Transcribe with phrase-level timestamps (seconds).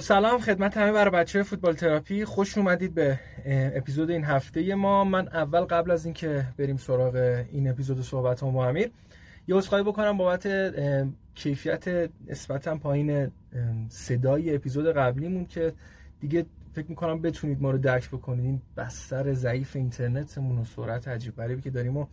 [0.00, 2.24] خب سلام خدمت همه برای بچه فوتبال تراپی.
[2.24, 5.04] خوش اومدید به اپیزود این هفته ما.
[5.04, 8.90] من اول قبل از اینکه بریم سراغ این اپیزود صحبت با امیر
[9.48, 10.48] یه عذرخواهی بکنم بابت
[11.34, 13.30] کیفیت نسبتا پایین
[13.88, 15.72] صدای اپیزود قبلیمون که
[16.20, 18.44] دیگه فکر می‌کنم بتونید ما رو درک بکنید.
[18.44, 22.06] این بستر ضعیف اینترنتمون و سرعت عجیب غریبی که داریم و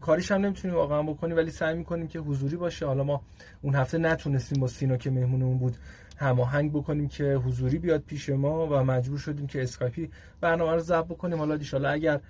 [0.00, 2.86] کاریش هم نمی‌تونیم واقعا بکنیم ولی سعی می‌کنیم که حضوری باشه.
[2.86, 3.22] حالا ما
[3.62, 5.76] اون هفته نتونستیم با سینا که مهمونمون بود
[6.16, 11.04] هماهنگ بکنیم که حضوری بیاد پیش ما و مجبور شدیم که اسکایپی برنامه رو ضبط
[11.04, 11.38] بکنیم.
[11.38, 12.20] حالا اگر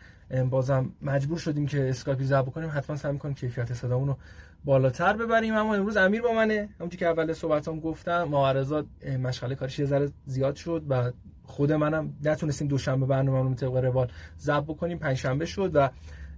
[0.50, 4.16] بازم مجبور شدیم که اسکایپی ضبط بکنیم حتما سعی می‌کنیم کیفیت صدامون رو
[4.64, 5.54] بالاتر ببریم.
[5.54, 6.68] اما امروز امیر با منه.
[6.78, 8.86] همونجوری که اول صحبتام گفتم معذرت
[9.22, 11.12] مشغله کارش یه ذره زیاد شد و
[11.44, 14.98] خود منم نتونستیم دوشنبه برنامه‌مون رو طبق روال ضبط بکنیم.
[14.98, 15.88] پنجشنبه شد و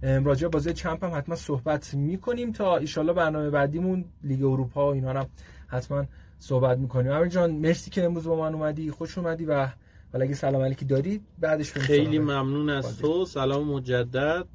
[0.01, 5.09] راجع بازی چمپ هم حتما صحبت می‌کنیم تا ایشالله برنامه بعدیمون لیگ اروپا و اینا
[5.09, 5.27] هم
[5.67, 6.05] حتما
[6.39, 9.67] صحبت می‌کنیم امیر جان مرسی که امروز با من اومدی خوش اومدی و
[10.13, 13.25] حالا اگه سلام علیکی داری بعدش خیلی ممنون از تو.
[13.25, 14.45] سلام مجدد.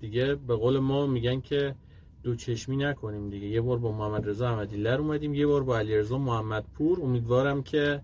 [0.00, 1.74] دیگه به قول ما میگن که
[2.22, 3.46] دو چشمی نکنیم دیگه.
[3.46, 8.00] یه بار با محمد رضا احمدیلر اومدیم یه بار با علیرضا محمد پور امیدوارم که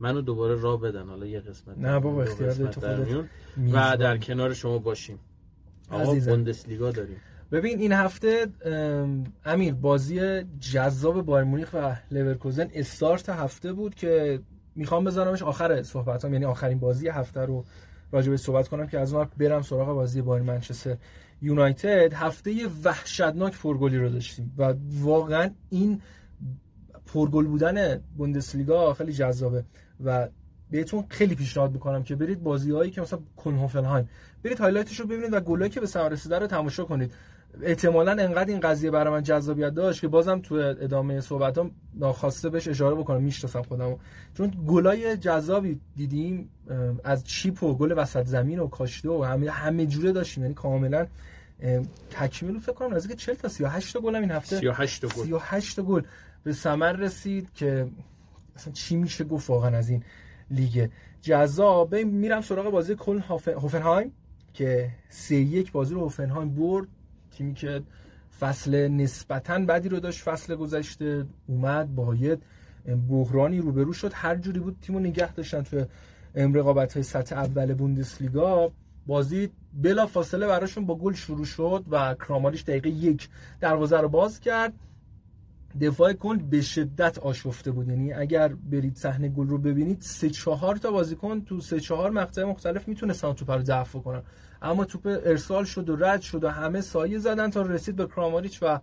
[0.00, 1.08] منو دوباره راه بدن.
[1.08, 2.80] حالا یه قسمت نه بابا اختیار تو
[3.72, 5.18] و در کنار شما باشیم.
[5.90, 7.16] آقا بوندسلیگا داریم.
[7.52, 8.46] ببین این هفته
[9.44, 14.40] امیر بازی جذاب بایر مونیخ و لورکوزن استارت هفته بود که
[14.74, 16.32] می‌خوام بذارمش آخر صحبتام.
[16.32, 17.64] یعنی آخرین بازی هفته رو
[18.12, 20.96] راجع به صحبت کنم که از اون برم سراغ بازی بایر منچستر
[21.42, 22.14] یونایتد.
[22.14, 26.00] هفته وحشتناک پرگلی رو داشتیم و واقعا این
[27.06, 29.64] پرگل بودن بوندسلیگا خیلی جذابه
[30.04, 30.28] و
[30.70, 34.08] بهتون خیلی پیشنهاد می‌کنم که برید بازی هایی که مثلا کلن هوفنهایم
[34.42, 37.12] برید highlight ش رو ببینید و گلایی که به ثمر رسیده رو تماشا کنید.
[37.62, 42.68] احتمالا انقدر این قضیه برای من جذابیت داشت که بازم تو ادامه صحبتام ناخواسته بهش
[42.68, 43.96] اشاره بکنم می‌شناسم خودم.
[44.34, 46.50] چون گلای جذابی دیدیم
[47.04, 50.42] از چیپ و گل وسط زمین و کاشته و همه همه جوره داشتیم.
[50.42, 51.06] یعنی کاملا
[52.10, 54.56] تکمیل فکر کنم نزدیک 40 تا 38 تا گل این هفته.
[54.56, 55.24] 38 تا گل.
[55.24, 56.02] 38 تا گل
[56.44, 57.86] به ثمر رسید که
[58.56, 60.02] اصلا چی میشه گفت واقعا از این
[60.50, 60.88] لیگ.
[61.22, 61.94] جذاب.
[61.94, 64.12] میرم سراغ بازی کل هوفنهایم
[64.54, 66.88] که سه یک بازی رو هوفنهایم برد.
[67.36, 67.82] تیمی که
[68.40, 72.42] فصل نسبتا بدی رو داشت فصل گذشته اومد باید
[73.08, 74.10] بحرانی روبرو شد.
[74.14, 75.84] هر جوری بود تیمو نگه داشتن تو
[76.34, 78.72] رقابت های سطح اول بوندسلیگا.
[79.06, 83.28] بازی بلا فاصله براشون با گل شروع شد و کراماریش دقیقه یک
[83.60, 84.72] دروازه رو باز کرد.
[85.80, 87.88] دفاع کل به شدت آشفته بود.
[87.88, 92.44] یعنی اگر برید صحنه گل رو ببینید سه چهار تا بازیکن تو سه چهار مقطع
[92.44, 94.22] مختلف می‌تونستن توپ رو دفع کنن
[94.62, 98.62] اما توپ ارسال شد و رد شد و همه سایه زدن تا رسید به کراماریچ
[98.62, 98.80] و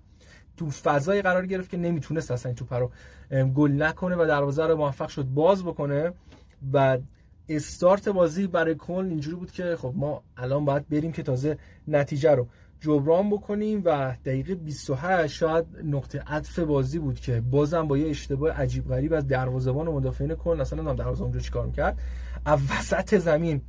[0.58, 2.92] تو فضای قرار گرفت که نمی‌تونست اصلا این توپ رو
[3.46, 6.14] گل نکنه و دروازه رو موفق شد باز بکنه.
[6.74, 6.98] و
[7.50, 11.58] استارت بازی برای کل اینجوری بود که خب ما الان باید بریم که تازه
[11.88, 12.48] نتیجه رو
[12.80, 18.62] جبران بکنیم و دقیقه 28 شاید نقطه عطف بازی بود که بازم با یه اشتباه
[18.62, 22.00] عجیب غریب از دروازه‌بان مدافعین کل اصلا نمی‌دونم دروازه اونجا چیکار می‌کرد؟
[22.46, 23.62] از وسط زمین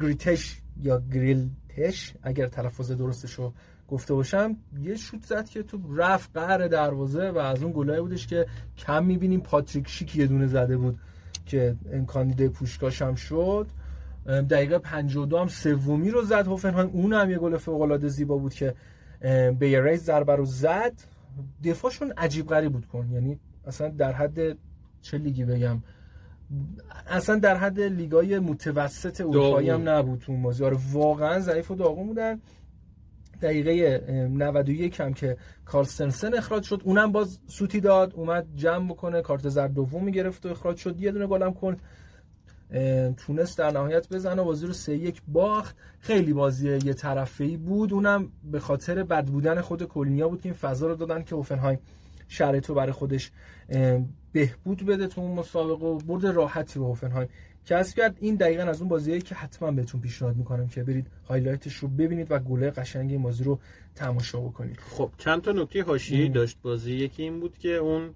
[0.00, 3.52] گریتش یا گریلتش اگر تلفظ درستش رو
[3.88, 8.26] گفته باشم یه شوت زد که تو رفت قهر دروازه و از اون گلای بودش
[8.26, 8.46] که
[8.78, 10.98] کم می‌بینیم پاتریک شیک یه دونه زده بود
[11.46, 13.66] که امکان دیده پوشکاش هم شد.
[14.26, 16.90] دقیقه 52 هم سومی رو زد هوفنهایم.
[16.92, 18.74] اون هم یه گل فوق العاده زیبا بود که
[19.58, 20.92] بیریز ضربه رو زد.
[21.64, 23.08] دفاعشون عجیب غریب بود کن.
[23.12, 24.38] یعنی اصلا در حد
[25.02, 25.82] چه لیگی بگم.
[27.06, 30.64] اصلا در حد لیگای متوسط اروپایی هم نبود تو بازی.
[30.64, 32.40] آره واقعا ضعیف و داغون بودن.
[33.42, 36.82] دقیقه 91 هم که کارلسنسن اخراج شد.
[36.84, 39.22] اونم باز سوتی داد اومد جمع بکنه.
[39.22, 41.00] کارت زرد دوم گرفت و اخراج شد.
[41.00, 41.76] یه دونه گلم کن.
[43.16, 44.42] تونست در نهایت بزنه.
[44.42, 45.76] بازی رو سه یک باخت.
[46.00, 47.92] خیلی بازی یه طرفه ای بود.
[47.92, 51.78] اونم به خاطر بد بودن خود کلنیا بود که این فضا رو دادن که اوفنهایم
[52.28, 53.30] شرایط رو برای خودش
[54.32, 57.28] بهبود بده تو اون مسابقه و برد راحتی رو اوفنهایم
[57.66, 58.16] کسب کرد.
[58.20, 62.26] این دقیقا از اون بازیه که حتما بهتون پیشنهاد می‌کنم که برید هایلایتش رو ببینید
[62.30, 63.58] و گله قشنگ این بازی رو
[63.94, 64.80] تماشا بکنید.
[64.80, 66.92] خب چند تا نکته حاشیه‌ای داشت بازی.
[66.92, 68.10] یکی این بود که اون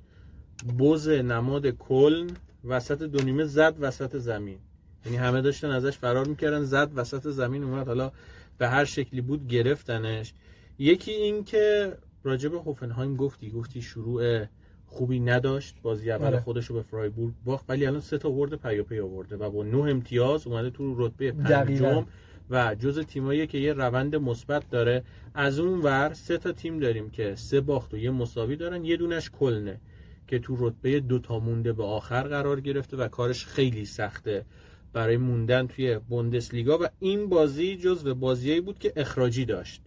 [0.78, 2.30] بوز نماد کلن
[2.64, 4.58] وسط دو نیمه زد وسط زمین.
[5.04, 8.12] یعنی همه داشتن ازش فرار می‌کردن زد وسط زمین اومد حالا
[8.58, 10.34] به هر شکلی بود گرفتنش.
[10.78, 11.92] یکی این که
[12.24, 14.44] راجب هوفنهایم گفتی گفتی شروع
[14.86, 16.40] خوبی نداشت بازی اول آره.
[16.40, 19.78] خودش رو به فرایبورگ باخت ولی الان سه تا برد پیاپی آورده و با نه
[19.78, 22.06] امتیاز اومده تو رتبه پنجم
[22.50, 25.04] و جز تیمایی که یه روند مثبت داره
[25.34, 28.96] از اون ور سه تا تیم داریم که سه باخت و یه مساوی دارن یه
[28.96, 29.80] دونش کلنه
[30.26, 34.44] که تو رتبه دوتا مونده به آخر قرار گرفته و کارش خیلی سخته
[34.92, 39.82] برای موندن توی بوندسلیگا و این بازی جزو بازیایی بود که اخراجی داشت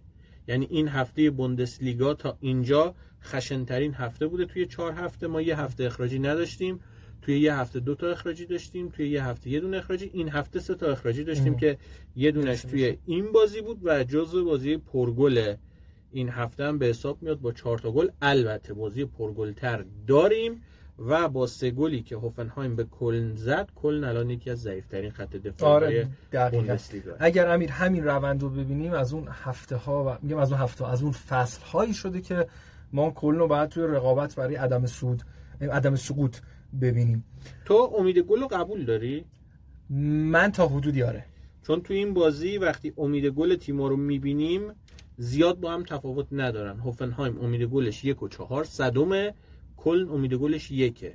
[0.47, 4.45] یعنی این هفته بوندسلیگا تا اینجا خشنترین هفته بوده.
[4.45, 6.79] توی چهار هفته ما یه هفته اخراجی نداشتیم.
[7.21, 8.89] توی یه هفته دو تا اخراجی داشتیم.
[8.89, 10.09] توی یه هفته یه دونه اخراجی.
[10.13, 11.77] این هفته سه تا اخراجی داشتیم که
[12.15, 15.55] یه دونش توی این بازی بود و جزو بازی پرگل
[16.11, 18.07] این هفته هم به حساب میاد با چهار تا گل.
[18.21, 20.61] البته بازی پرگلتر داریم.
[20.99, 25.35] و با سه گلی که هوفنهایم به کلن زد کلن الان یکی از ضعیفترین خط
[25.35, 26.07] دفاع آره
[27.19, 30.87] اگر امیر همین روند رو ببینیم از اون هفته ها و میگم از اون هفته
[30.87, 32.47] از اون فصل هایی شده که
[32.93, 35.23] ما کلن رو بعد توی رقابت برای عدم سود
[35.61, 36.37] عدم سقوط
[36.81, 37.25] ببینیم.
[37.65, 39.25] تو امید گل رو قبول داری؟
[39.89, 41.25] من تا حدودی آره.
[41.67, 44.61] چون تو این بازی وقتی امید گل تیما رو می‌بینیم
[45.17, 46.79] زیاد با هم تفاوت ندارن.
[46.79, 49.33] هوفنهایم امید گلش یک و چهار صدومه
[49.85, 51.13] کل امید گلش یکه.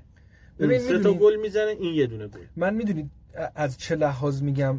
[0.58, 2.40] ببین سه تا گل می‌زنه این یه دونه گل.
[2.56, 3.10] من می‌دونید
[3.54, 4.76] از چه لحاظ میگم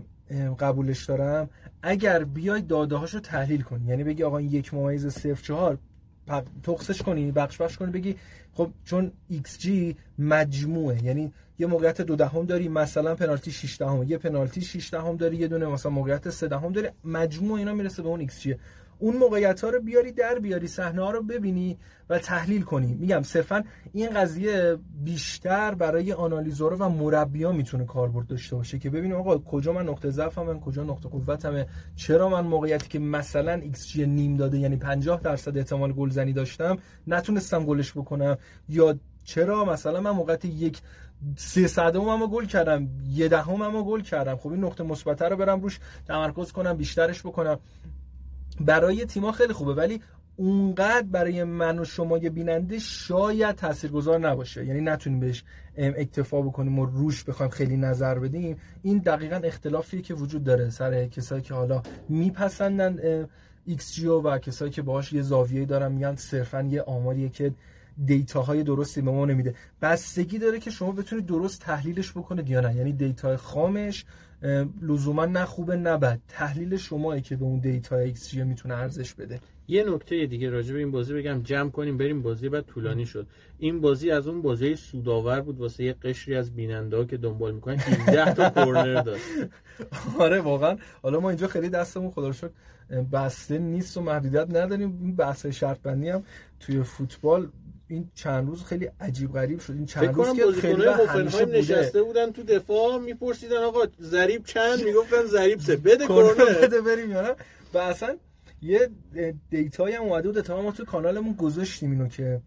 [0.59, 1.49] قبولش دارم.
[1.83, 5.77] اگر بیای داده هاشو تحلیل کنی یعنی بگی آقا این یک ممیز صفر چهار
[6.63, 8.15] تقصش کنی بخش بخش کنی بگی
[8.53, 9.11] خب چون
[9.59, 14.89] جی مجموعه یعنی یه موقعیت دو دهم داری مثلا پنالتی 6 دهم یه پنالتی 6
[14.91, 18.55] دهم داری یه دونه مثلا موقعیت 3 دهم داری مجموع اینا می‌رسه به اون xG
[19.01, 21.77] اون موقعیت ها رو بیاری در بیاری صحنه ها رو ببینی
[22.09, 22.93] و تحلیل کنی.
[22.93, 23.63] میگم صرفا
[23.93, 29.73] این قضیه بیشتر برای آنالیزورا و مربیا می‌تونه کاربرد داشته باشه که ببینیم آقا کجا
[29.73, 34.59] من نقطه ضعفم کجا نقطه قوتمه چرا من موقعیتی که مثلا ایکس جی نیم داده
[34.59, 36.77] یعنی 50 درصد احتمال گلزنی داشتم
[37.07, 38.37] نتونستم گلش بکنم.
[38.69, 40.81] یا چرا مثلا من موقعیت یک
[41.35, 44.35] سه صدم هم گل کردم یه دهم هم گل کردم.
[44.35, 47.59] خب این نقطه مثبت رو برم روش تمرکز کنم بیشترش بکنم.
[48.59, 50.01] برای تیما خیلی خوبه ولی
[50.35, 54.65] اونقدر برای من و شما یه بیننده شاید تاثیرگذار نباشه.
[54.65, 55.43] یعنی نتونیم بهش
[55.77, 58.57] اکتفا بکنیم و روش بخوایم خیلی نظر بدیم.
[58.83, 63.27] این دقیقا اختلافی که وجود داره سر کسایی که حالا میپسندن
[63.65, 67.53] ایکس جیو و کسایی که باهاش یه زاویه دارن میگن صرفا یه آماریه که
[68.05, 69.55] data های درستی به ما نمیده.
[69.81, 72.75] بستگی داره که شما بتونید درست تحلیلش بکنید یا نه.
[72.75, 74.05] یعنی data خامش
[74.81, 76.19] لزوما نه خوبه نه بد.
[76.27, 79.39] تحلیل شمایی که به اون دیتا ایکس می‌تونه ارزش بده.
[79.67, 81.41] یه نکته دیگه راجع به این بازی بگم.
[81.43, 83.27] جمع کنیم بریم بازی بعد طولانی شد.
[83.59, 85.59] این بازی از اون بازی سودآور بود.
[85.59, 89.23] واسه یه قشری از بیننده که دنبال می‌کنن 17 تا کورنر داشت.
[90.19, 90.77] آره واقعا.
[91.01, 92.49] حالا ما اینجا خیلی دستمون خدا رو
[93.11, 94.99] بسته نیست و محدودیت نداریم.
[95.01, 96.23] این بحث شرط بندی هم
[96.59, 97.49] توی فوتبال
[97.91, 99.73] این چند روز خیلی عجیب غریب شد.
[99.73, 105.25] این چند روز که خیلی همیشه نشسته بودن تو دفاع میپرسیدن آقا ضریب چند؟ می‌گفتن
[105.25, 105.75] ضریب سه.
[105.75, 107.35] بده کورنر بده بریم یا
[107.73, 108.17] و اصلا
[108.61, 108.89] یه
[109.49, 110.51] دیتایی هم اومده بود.
[110.51, 112.41] ما تو کانالمون گذاشتیم اینو که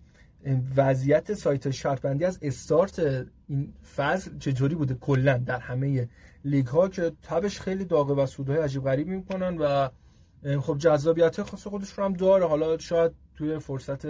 [0.77, 4.95] وضعیت سایت شرط بندی از استارت این فصل چجوری بوده.
[4.95, 6.09] کلا در همه
[6.45, 9.89] لیگ ها که تبش خیلی داغه و سودهای عجیب غریب می‌کنن و
[10.61, 12.47] خب جذابیت خاص خودش رو هم داره.
[12.47, 14.07] حالا شاید توی فرصت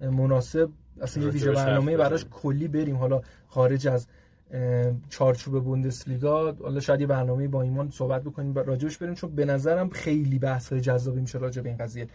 [0.00, 2.96] مناسب اصلا یه ویژه برنامه براش کلی بریم.
[2.96, 4.06] حالا خارج از
[5.08, 8.54] چارچوب بوندسلیگا حالا شاید یه برنامه با ایمان صحبت بکنیم.
[8.54, 12.08] راجبش بریم چون به نظرم خیلی بحث جذابی میشه راجع به این قضیه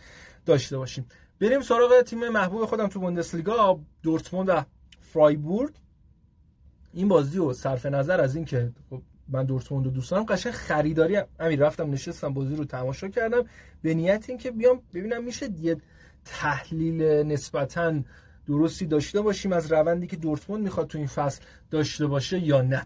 [0.46, 1.06] داشته باشیم.
[1.40, 4.64] بریم سراغ تیم محبوب خودم تو بوندسلیگا دورتموند و
[5.00, 5.74] فرایبورگ.
[6.94, 11.18] این بازی رو صرف نظر از اینکه خب من دورتموند رو دوست دارم قشنگ خریداری
[11.40, 13.44] امیر رفتم نشستم بازی رو تماشا کردم.
[13.82, 15.78] به نیت اینکه بیام ببینم میشه یه
[16.26, 17.94] تحلیل نسبتا
[18.48, 21.42] درستی داشته باشیم از روندی که دورتموند می‌خواد تو این فصل
[21.72, 22.86] داشته باشه یا نه.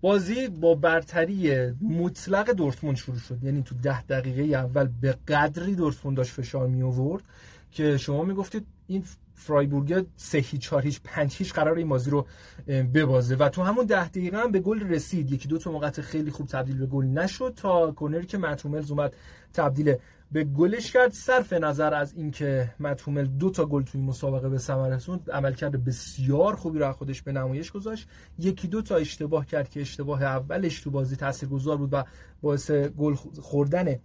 [0.00, 3.38] بازی با برتری مطلق دورتموند شروع شد.
[3.42, 7.22] یعنی تو ده دقیقه اول به قدری دورتموند داشت فشار می آورد
[7.70, 12.26] که شما می‌گفتید این فرایبورگ سه هیچ چهار هیچ پنج هیچ قرار این بازی رو
[12.66, 13.36] ببازه.
[13.36, 15.32] و تو همون ده دقیقه هم به گل رسید.
[15.32, 19.16] یکی دو تا موقع خیلی خوب تبدیل به گل نشد تا کنری که متروملز اومد
[19.54, 19.94] تبدیل
[20.32, 24.88] به گلش کرد صرف نظر از اینکه متومل دو تا گل توی مسابقه به ثمر
[24.88, 28.08] رسوند عملکرد بسیار خوبی را خودش به نمایش گذاشت.
[28.38, 32.04] یکی دو تا اشتباه کرد که اشتباه اولش تو بازی تاثیرگذار بود و
[32.42, 33.96] باعث گل خوردن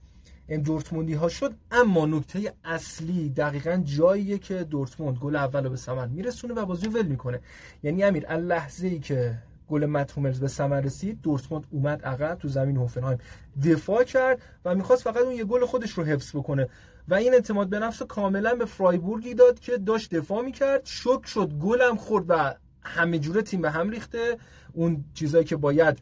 [0.64, 1.54] دورتموندی ها شد.
[1.72, 6.88] اما نکته اصلی دقیقا جاییه که دورتموند گل اول رو به ثمر میرسونه و بازی
[6.88, 7.40] ول می‌کنه.
[7.84, 9.38] یعنی امیر لحظه ای که
[9.70, 13.18] گل متوملز به ثمر رسید دورتموند اومد عقب تو زمین هوفنهایم.
[13.66, 16.70] دفاع کرد و می‌خواست فقط اون یه گل خودش رو حفظ بکنه.
[17.08, 20.82] و این اعتماد به نفس کاملا به فرایبورگی داد که داشت دفاع می‌کرد.
[20.84, 24.38] شک شد گلم خورد و همه جوره تیم به هم ریخته.
[24.74, 26.00] اون چیزایی که باید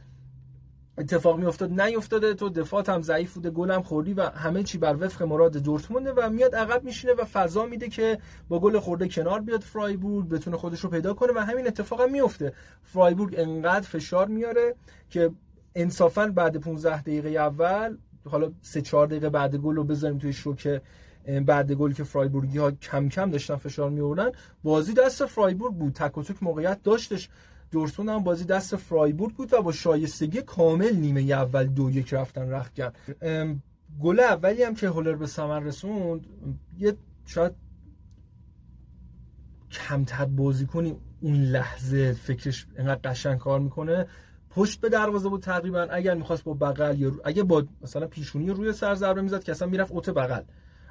[0.97, 5.23] اتفاق میافتاد نیافتاده تو دفاعت هم ضعیف بوده هم خوردی و همه چی بر وفق
[5.23, 8.19] مراد دورتمونده و میاد عقب میشینه و فضا میده که
[8.49, 12.11] با گل خورده کنار بیاد فرایبورگ بتونه خودش رو پیدا کنه و همین اتفاق هم
[12.11, 14.75] میفته فرایبورگ انقدر فشار میاره
[15.09, 15.31] که
[15.75, 17.97] انصافا بعد 15 دقیقه اول
[18.29, 20.81] حالا 3 4 دقیقه بعد گل رو بذاریم توی شوکه
[21.45, 24.31] بعد گل که فرایبورگی ها کم کم داشتن فشار می
[24.63, 25.93] بازی دست فرایبورگ بود.
[25.93, 27.29] تک و تک موقعیت داشتش.
[27.73, 32.49] دورتموند هم بازی دست فرایبورگ بود و با شایستگی کامل نیمه اول دو یک رفتن
[32.49, 32.91] رخکن
[34.01, 36.27] گل اولی هم که هولر به ثمر رسوند
[36.79, 37.51] یه شاید
[39.71, 44.07] کمتر بازی کنی اون لحظه فکرش اینقدر قشنگ کار می‌کنه.
[44.49, 48.73] پشت به دروازه بود تقریبا اگر می‌خواست با بغل یا اگه با مثلا پیشونی روی
[48.73, 50.43] سر ضربه می‌زد که اصلا می‌رفت اوت بغل.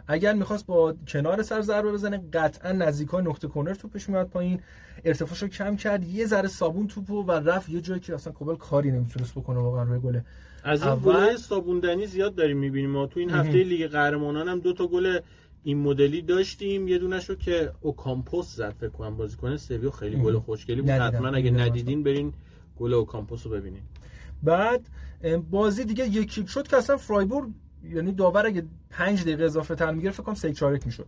[0.07, 4.61] اگر می‌خواست با کنار سر ضربه بزنه قطعا نزدیکای نقطه کرنر توپش میاد پایین.
[5.05, 8.91] ارتفاعشو کم کرد یه ذره سوباند توپو و رفت یه جایی که اصلا کوبل کاری
[8.91, 10.21] نمی‌تونست بکنه واقعا روی گل
[10.65, 11.37] از این اول...
[11.37, 13.07] سوباندنی زیاد داریم می‌بینیم ما.
[13.07, 15.19] تو این هفته لیگ قهرمانان هم دو تا گل
[15.65, 16.89] این مدلی داشتیم.
[16.89, 20.91] یه دونه شو که اوکامپوس زد فکر کنم بازیکن سویا خیلی گل خوشگلی بود.
[20.91, 22.33] حتما اگه ندیدین برین
[22.79, 23.83] گل اوکامپوس رو ببینین.
[24.43, 24.81] بعد
[25.51, 27.49] بازی دیگه یکی شد که اصلا فرایبورگ
[27.85, 31.07] یعنی داور اگه 5 دقیقه اضافه تر می‌گرفت فکر کنم 3 4 می‌شد.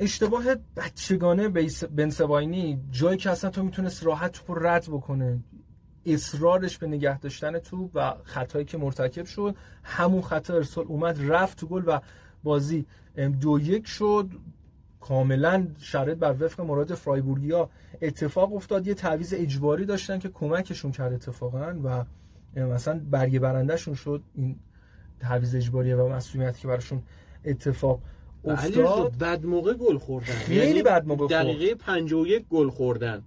[0.00, 0.44] اشتباه
[0.76, 1.48] بچگانه
[1.96, 5.38] بنسواینی جایی که اصلا تو می‌تونست راحت توپ رد بکنه.
[6.06, 9.56] اصرارش به نگه داشتن توپ و خطایی که مرتکب شد.
[9.82, 12.00] همون خطا ارسال اومد رفت تو گل و
[12.42, 12.86] بازی
[13.40, 14.30] دو یک شد.
[15.00, 17.70] کاملا شرط بر وفق مراد فرایبورگیا
[18.02, 18.86] اتفاق افتاد.
[18.86, 22.04] یه تعویض اجباری داشتن که کمکشون کرد اتفاقا و
[22.56, 24.22] مثلا برگه برندهشون شد.
[24.34, 24.56] این
[25.20, 27.02] تعویض اجباری و مسئولیتی که براشون
[27.44, 28.00] اتفاق
[28.44, 29.18] افتاد.
[29.18, 30.32] بد موقع گل خوردن.
[30.32, 33.22] خیلی یعنی بد موقع دقیقه 51 گل خوردن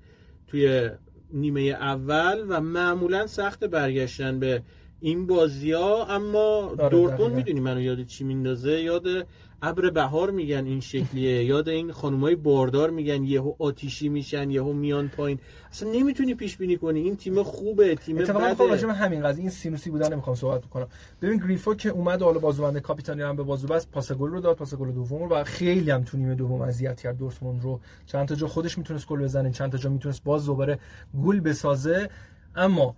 [0.47, 0.89] توی
[1.33, 4.61] نیمه اول و معمولا سخت برگشتن به
[4.99, 9.27] این بازی ها اما آره دورتموند می‌دونی منو یاد چی میندازه؟ یاد
[9.65, 11.43] ابر بهار میگن این شکلیه.
[11.43, 15.39] یاد این خانمای باردار میگن یهو آتیشی میشن یهو میان پایین.
[15.71, 16.99] اصلا نمی‌تونی پیش بینی کنی.
[16.99, 18.33] این تیم خوبه تیم بده.
[18.69, 20.87] راجع همین قضیه این سینوسی بودن نمی‌خوام صحبت بکنم.
[21.21, 24.55] ببین گریفو که اومد حالا بازوبند کاپیتانی هم به بازو بس پاس گل رو داد
[24.55, 27.79] پاس گل دوم و خیلی هم تو نیمه دوم اذیت کرد دورتموند رو.
[28.05, 30.79] چند تا جا خودش می‌تونست گل بزنه چند تا جا می‌تونست باز دوباره
[31.23, 32.09] گل بسازه.
[32.55, 32.95] اما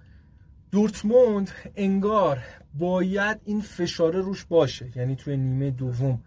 [0.72, 2.40] دورتموند انگار
[2.80, 6.20] باید این فشاره روش باشه یعنی توی نیمه دوم.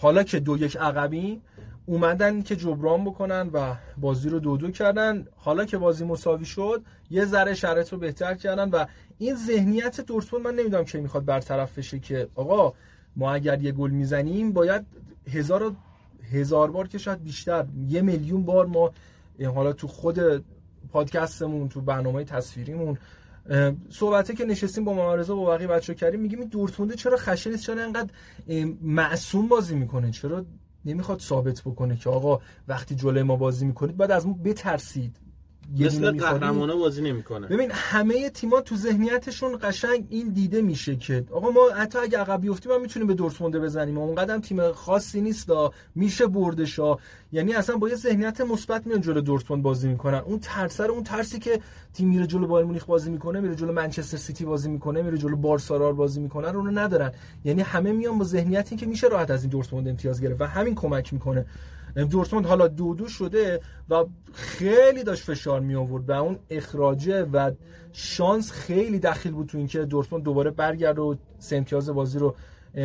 [0.00, 1.40] حالا که دو یک عقبی
[1.86, 5.26] اومدن که جبران بکنن و بازی رو دو دو کردن.
[5.36, 8.84] حالا که بازی مساوی شد یه ذره شرط رو بهتر کردن و
[9.18, 12.72] این ذهنیت دورتموند من نمی‌دونم که می‌خواد برطرف بشه که آقا
[13.16, 14.86] ما اگر یه گل می‌زنیم باید
[15.32, 15.72] هزار
[16.32, 18.92] هزار بار که شاید بیشتر یه میلیون بار ما
[19.54, 20.44] حالا تو خود
[20.92, 22.98] پادکستمون تو برنامه تصویریمون
[23.90, 27.82] صحبته که نشستیم با ممارزه با بقیه بچه کردیم میگیم این دورتمونده چرا خشن چرا
[27.82, 28.10] انقدر
[28.82, 30.44] معصوم بازی می‌کنه؟ چرا
[30.84, 35.16] نمی‌خواد ثابت بکنه که آقا وقتی جلوی ما بازی می‌کنید بعد از ما بترسید؟
[35.78, 37.46] مثل قهرمانه بازی نمی‌کنه.
[37.46, 42.40] ببین همه تیما تو ذهنیتشون قشنگ این دیده میشه که آقا ما حتی اگه عقب
[42.40, 43.98] بیفتیم ما می‌تونیم به دورتموند بزنیم.
[43.98, 45.50] اونقدر تیم خاصی نیست
[45.94, 46.96] میشه بردشا
[47.32, 50.18] یعنی اصلا با یه ذهنیت مثبت میان جلو دورتموند بازی می‌کنن.
[50.18, 51.60] اون ترس اون ترسی که
[51.94, 55.36] تیم میره جلو بایر مونیخ بازی می‌کنه میره جلو منچستر سیتی بازی می‌کنه میره جلو
[55.36, 57.12] بارسا بازی می‌کنه رو ندارن.
[57.44, 60.74] یعنی همه میان با ذهنیتی که میشه راحت از این دورتموند امتیاز گرفت و همین
[60.74, 61.46] کمک می‌کنه.
[62.04, 67.50] دورتموند حالا دو دو شده و خیلی داشت فشار می آورد و اون اخراجه و
[67.92, 72.34] شانس خیلی دخیل بود تو اینکه دورتموند دوباره برگرد و سمتیاز بازی رو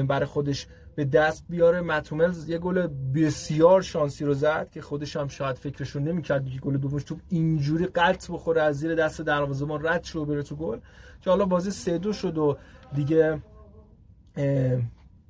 [0.07, 1.81] برای خودش به دست بیاره.
[1.81, 6.59] متوملز یه گل بسیار شانسی رو زد که خودش هم شاید فکرش رو نمی‌کرد که
[6.59, 10.77] گل دومش تو اینجوری قلط بخوره از زیر دست دروازه‌بان رد شو بره تو گل.
[11.21, 12.57] که حالا بازی سه دو شد و
[12.95, 13.41] دیگه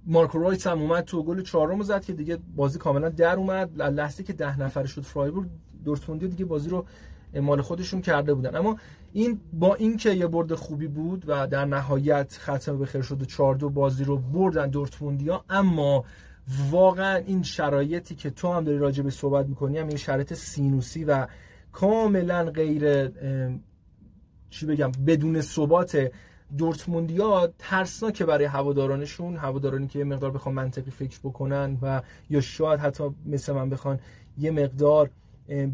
[0.05, 3.81] مارکو رایتس هم اومد تو گل چهارم زد که دیگه بازی کاملا در اومد.
[3.81, 5.47] لحظه که ده نفر شد فرایبورگ
[5.85, 6.85] دورتموندی دیگه بازی رو
[7.41, 8.55] مال خودشون کرده بودن.
[8.55, 8.77] اما
[9.13, 13.25] این با اینکه یه برد خوبی بود و در نهایت ختم به خیر شد و
[13.25, 16.05] 4 دو بازی رو بردن دورتموندیا اما
[16.71, 21.03] واقعا این شرایطی که تو هم داری راجع به صحبت می‌کنی هم این شرایط سینوسی
[21.03, 21.27] و
[21.71, 23.11] کاملا غیر
[24.49, 26.11] چی بگم بدون ثبات
[26.57, 32.79] دورتموندیا ترسناکه برای هوادارانشون هوادارانی که یه مقدار بخوان منطقی فکر بکنن و یا شاید
[32.79, 33.99] حتی مثل من بخوان
[34.37, 35.09] یه مقدار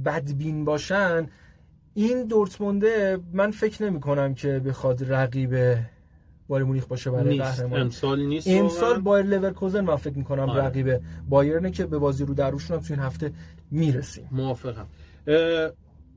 [0.06, 1.28] بدبین باشن.
[1.94, 5.78] این دورتمونده من فکر نمی کنم که بخواد رقیب
[6.48, 10.64] بایر مونیخ باشه برای قهرمانی امسال نیست امسال بایر لورکوزن من فکر کنم آره.
[10.64, 13.32] رقیب بایرنه که به بازی رو دروشون هم تو این هفته
[13.72, 14.28] می‌رسیم.
[14.32, 14.86] موافقم.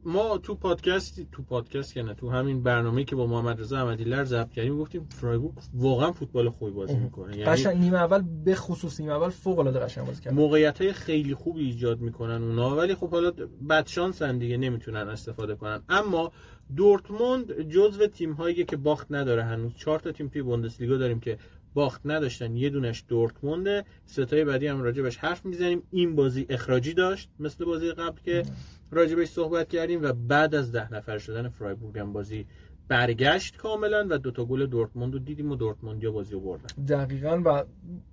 [0.05, 4.25] ما تو پادکست تو پادکست که نه تو همین برنامه که با محمد رضا احمدی
[4.25, 7.37] ضبط کردیم گفتیم فرایبورگ واقعا فوتبال خوبی بازی می‌کنه.
[7.37, 10.93] یعنی قشنگ نیمه اول به خصوص نیمه اول فوق العاده قشنگ بازی کرد موقعیت های
[10.93, 13.33] خیلی خوبی ایجاد می‌کنن اونا ولی خب حالا
[13.69, 15.83] بد شانسن دیگه نمی‌تونن استفاده کنن.
[15.89, 16.33] اما
[16.77, 19.73] دورتموند جزو تیم هایی که باخت نداره هنوز.
[19.75, 21.39] چهار تا تیم توی بوندسلیگا داریم که
[21.75, 23.85] باخت نداشتن یه دونش دورتمونده.
[24.07, 25.83] ستای بعدی هم راجبش حرف می‌زنیم.
[25.91, 28.43] این بازی اخراجی داشت مثل بازی قبل که
[28.91, 32.47] راجبش صحبت کردیم و بعد از ده نفر شدن فرایبورگ هم بازی
[32.89, 36.85] برگشت کاملا و دوتا گل دورتموند رو دیدیم و دورتموندیا بازی رو بردن.
[36.85, 37.65] دقیقا و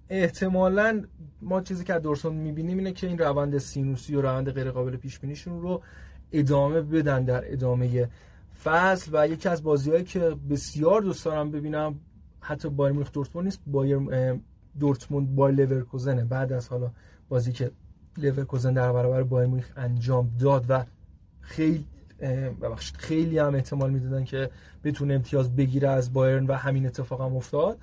[0.10, 1.04] احتمالا
[1.42, 4.98] ما چیزی که از دورتموند می‌بینیم اینه که این روند سینوسی و روند غیر قابل
[4.98, 5.82] پیش بینیشون رو
[6.32, 8.10] ادامه بدن در ادامه
[8.64, 9.12] فصل.
[9.14, 12.00] و یکی از بازیهایی که بسیار دوست دارم ببینم
[12.42, 14.00] حتی بایر مونیخ دورتموند نیست بایر
[14.80, 16.92] دورتموند با لورکوزنه بعد از حالا
[17.30, 17.72] بازی که
[18.18, 20.86] لورکوزن در برابر بایر مونیخ انجام داد و
[21.42, 21.86] خیلی
[22.62, 24.50] ببخشید خیلی هم احتمال می‌دادن که
[24.84, 27.78] بتونه امتیاز بگیره از بایرن و همین اتفاق هم افتاد.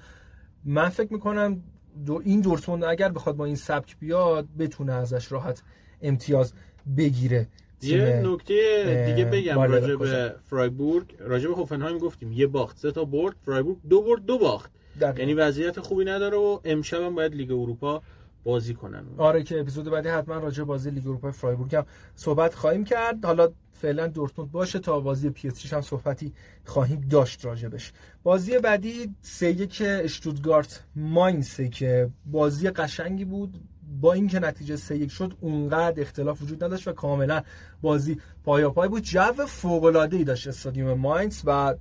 [0.65, 1.63] من فکر می‌کنم
[2.07, 5.63] دو این دورتموند اگر بخواد با این سبک بیاد بتونه ازش راحت
[6.03, 6.53] امتیاز
[6.97, 7.49] بگیره.
[7.83, 11.15] یه نکته دیگه بگم راجع به فرایبورگ.
[11.19, 14.71] راجع به هوفنهایم گفتیم یه باخت سه تا برد فرایبورگ دو برد دو باخت.
[15.19, 18.03] یعنی وضعیت خوبی نداره و امشب هم باید لیگ اروپا
[18.45, 19.05] بازی کنن.
[19.19, 23.25] آره که اپیزود بعدی حتما راجع بازی لیگ اروپا فرایبورگ هم صحبت خواهیم کرد.
[23.25, 26.33] حالا فعلا دورتمند باشه تا بازی پی هم صحبتی
[26.65, 27.93] خواهیم داشت راجبش.
[28.23, 33.55] بازی بعدی سه یک اشتوتگارت ماینتسه که بازی قشنگی بود.
[34.01, 37.43] با اینکه نتیجه سه یک شد اونقدر اختلاف وجود نداشت و کاملا
[37.83, 39.03] بازی پای بود.
[39.03, 41.75] جو فوق العاده ای داشت استادیوم ماینز و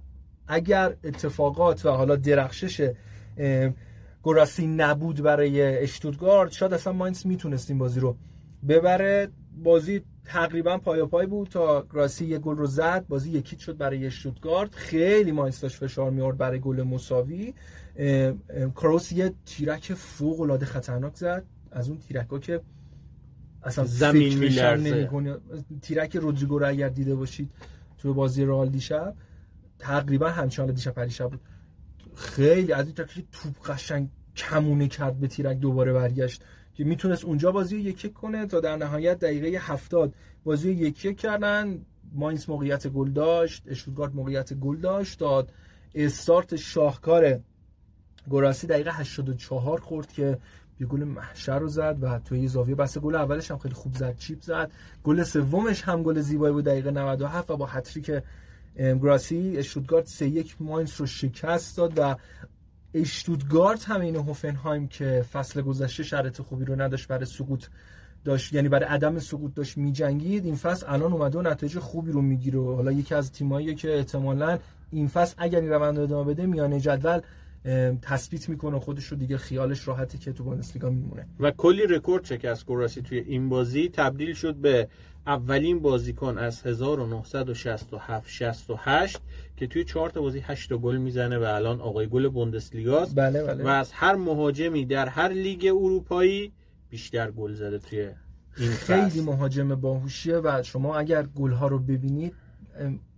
[0.48, 2.92] اگر اتفاقات و حالا درخشش
[4.24, 8.16] گراسی نبود برای اشتوتگارت شاید اصلا ماینز می‌تونست این بازی رو
[8.68, 9.30] ببره.
[9.64, 14.06] بازی تقریبا پای پای بود تا گراسی یه گل رو زد بازی یکی شد برای
[14.06, 14.76] اشتوتگارت.
[14.76, 17.54] خیلی ماینز داشت فشار میورد برای گل مساوی.
[18.76, 21.44] کروس یه تیرک فوق العاده خطرناک زد.
[21.76, 22.62] از اون تیرک که
[23.64, 25.10] اصلا زمین میلرزه.
[25.82, 27.52] تیرک رودریگو رو اگر دیده باشید
[27.98, 29.16] توی بازی رئال دیشب
[29.80, 31.42] تقریبا همچنان دیشب پریشب بود.
[32.16, 36.44] خیلی از این که توپ قشنگ کمونه کرد به تیرک دوباره برگشت.
[36.74, 41.86] که می‌تونست اونجا بازی یکی کنه تا در نهایت دقیقه هفتاد بازی یکی کردن.
[42.14, 45.52] ماینز موقعیت گل داشت اشتوتگارت موقعیت گل داشت داد.
[45.96, 47.40] استارت شاهکار
[48.30, 50.38] گراسی دقیقه 84 خورد که
[50.80, 53.96] یه گل محشر رو زد و توی یه زاویه بس گل اولش هم خیلی خوب
[53.96, 54.72] زد چیپ زد.
[55.04, 58.12] گل سومش هم گل زیبایی بود دقیقه 97 و با هتریک
[58.78, 62.16] گراسی اشتوتگارت 3 1 ماینز رو شکست داد و
[62.94, 67.66] اشتوتگارت هم این هوفنهایم که فصل گذشته شرط خوبی رو نداشت برای سقوط
[68.26, 70.46] داشت یعنی برای عدم سقوط داشت میجنگید.
[70.46, 72.60] این فصل الان اومده و نتایج خوبی رو می‌گیره.
[72.60, 74.60] حالا یکی از تیمایی که احتمالاً
[74.92, 77.22] این فصل اگر این روند ادامه بده میانه جدول
[78.02, 81.28] تثبیت می‌کنه خودش رو دیگه خیالش راحتی که تو بوندسلیگا میمونه.
[81.40, 83.90] و کلی رکورد شکست گراسی توی این بازی.
[83.90, 84.88] تبدیل شد به
[85.28, 89.20] اولین بازیکن از 1967 68
[89.58, 93.16] که توی چهار تا بازی 8 گل می‌زنه و الان آقای گل بوندسلیگاست.
[93.16, 93.64] بله بله.
[93.64, 96.52] و از هر مهاجمی در هر لیگ اروپایی
[96.90, 98.10] بیشتر گل زده توی
[98.58, 102.34] این خیلی مهاجم باهوشیه و شما اگر گل ها رو ببینید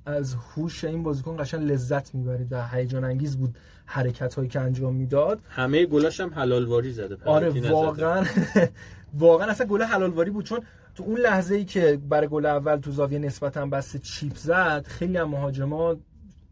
[0.08, 4.96] از هوش این بازیکن قشنگ لذت می‌برید و هیجان انگیز بود حرکت هایی که انجام
[4.96, 5.39] می‌داد.
[5.50, 8.26] همه گلاش هم حلالواری زده آره واقعا.
[9.13, 10.60] واقعا اصلا گل حلالواری بود چون
[10.96, 15.17] تو اون لحظه ای که برای گل اول تو زاویه نسبتا بس چیپ زد خیلی
[15.17, 15.96] هم مهاجما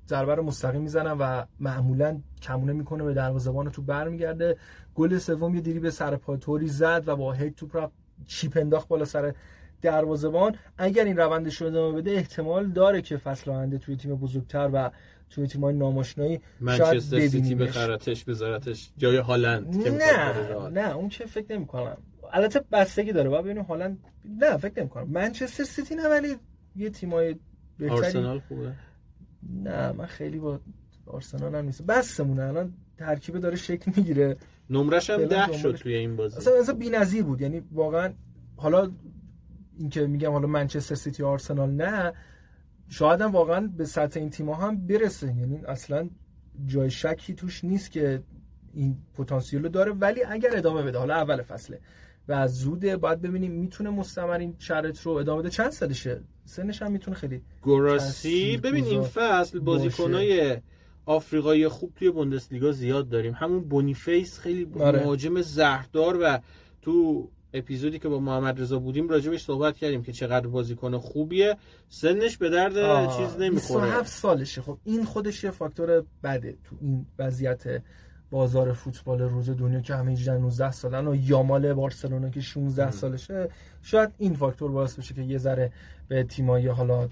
[0.08, 4.58] ضربه رو مستقیم می‌زنن و معمولا کمونه می‌کنه به دروازه‌بان تو برمیگرده.
[4.96, 7.92] گل سوم یه دیری به سر پای زد و با هید توپ را
[8.28, 9.34] چیپ انداخت بالا سر
[9.86, 14.70] دروازه‌بان اگر این روندش رو ادامه بده احتمال داره که فصل آینده توی تیم بزرگتر
[14.74, 14.92] و
[15.30, 21.98] توی تیم‌های ناماشنایی منچستر سیتی بخرتش بذارتش جای هالند نه نه اون که فکر نمی‌کنم.
[22.34, 24.00] البته بستگی داره با ببینیم هالند
[24.40, 25.08] نه فکر نمی‌کنم.
[25.10, 26.36] منچستر سیتی نه ولی
[26.76, 27.36] یه تیمای
[27.78, 28.72] بهتری آرسنال خوبه؟
[29.64, 30.60] نه من خیلی با
[31.08, 34.38] آرسنال هم نیست بسمونه الان ترکیب داره شکل می‌گیره.
[34.70, 36.38] نمرش هم ده شد توی این بازی.
[36.38, 37.42] اصلا اصلا بی‌نظیر بود.
[37.42, 38.14] یعنی واقعا
[38.56, 38.92] حالا
[39.78, 42.14] اینکه میگم حالا منچستر سیتی و آرسنال نه
[42.90, 45.28] شاید هم واقعا به سطح این تیم‌ها هم برسه.
[45.28, 46.10] یعنی اصلا
[46.66, 48.24] جای شکی توش نیست که
[48.74, 49.92] این پتانسیل رو داره.
[49.92, 51.80] ولی اگر ادامه بده حالا اول فصله
[52.28, 55.50] و زوده باید ببینیم می‌تونه مستمر این شرط رو ادامه بده.
[55.50, 60.58] چند سالشه؟ سنش هم می‌تونه خیلی گراسی ببین این فصل بازیکنای
[61.06, 63.34] آفریقایی خوب توی بوندسلیگا زیاد داریم.
[63.34, 65.00] همون بونیفیس خیلی آره.
[65.00, 66.40] مهاجم زهردار و
[66.82, 71.58] تو اپیزودی که با محمد رضا بودیم راجبش صحبت کردیم که چقدر بازیکن خوبیه.
[71.90, 72.74] سنش به درد
[73.18, 73.86] چیز نمی‌خوره.
[73.86, 74.62] 27 سالشه.
[74.62, 77.84] خب این خودش یه فاکتور بده تو این وضعیت
[78.32, 83.50] بازار فوتبال روز دنیا که همه 18 19 سالن و یامال بارسلونا که 16 سالشه.
[83.82, 85.72] شاید این فاکتور باعث بشه که یه ذره
[86.08, 87.10] به تیمایی حالا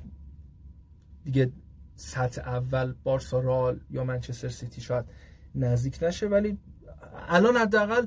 [1.23, 1.51] دیگه
[1.95, 5.05] سطح اول بارسا رال یا منچستر سیتی شاید
[5.55, 6.27] نزدیک نشه.
[6.27, 6.57] ولی
[7.27, 8.05] الان حداقل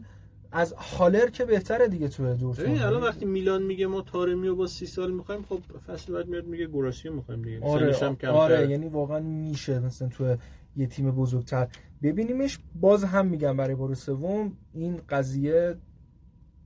[0.52, 4.87] از هالر که بهتره دیگه تو دورتموند الان وقتی میلان میگه ما تارمیو با سی
[4.87, 7.61] سال می‌خوایم خب فصل بعد میاد میگه گوراسیو می‌خوایم دیگه.
[7.61, 7.94] آره,
[8.28, 10.37] آره یعنی واقعا میشه مثلا تو
[10.76, 11.68] یه تیم بزرگتر.
[12.02, 15.76] ببینیمش باز هم میگم برای بار سوم این قضیه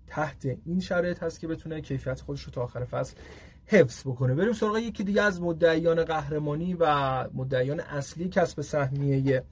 [0.06, 3.14] تحت این شرایط هست که بتونه کیفیت خودش رو تا آخر فصل
[3.66, 4.34] حفظ بکنه.
[4.34, 6.84] بریم سراغ یکی دیگه از مدعیان قهرمانی و
[7.34, 9.44] مدعیان اصلی کسب سهمیه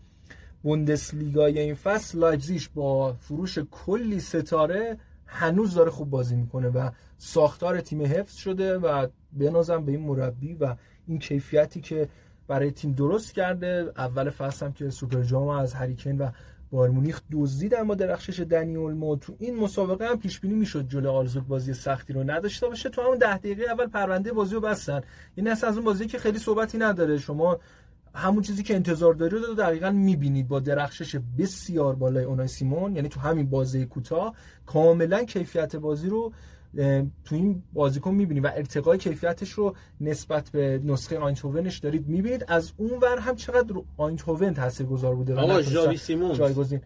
[0.62, 7.81] بوندسلیگای این فصل لایپزیش با فروش کلی ستاره هنوز داره خوب بازی می‌کنه و ساختار
[7.81, 10.75] تیم حفظ شده و بنازم به این مربی و
[11.07, 12.09] این کیفیتی که
[12.49, 16.31] برای تیم درست کرده اول فصل هم که سوپر جام از هریکن و
[16.71, 21.07] بایر مونیخ دزدید اما درخشش دنی اولمو تو این مسابقه هم پیش بینی می‌شد جلوی
[21.07, 22.88] آرزو بازی سختی رو نداشته باشه.
[22.88, 25.01] تو همون ده دقیقه اول پرونده بازی رو بستن.
[25.35, 27.18] این اصلا از اون بازی که خیلی صحبتی نداره.
[27.18, 27.61] شما
[28.19, 32.97] همون چیزی که انتظار دارید رو دقیقا می‌بینید با درخشش بسیار بالای اونای سیمون.
[32.97, 34.35] یعنی تو همین بازی کوتاه
[34.67, 36.33] کاملا کیفیت بازی رو
[37.25, 42.45] تو این بازیکن می‌بینید و ارتقای کیفیتش رو نسبت به نسخه آینتوونش دارید می‌بینید.
[42.49, 46.37] از اون ور هم چقدر آینتوون تاثیرگذار بوده آقا جاوی سیمونز.
[46.37, 46.81] جایگزین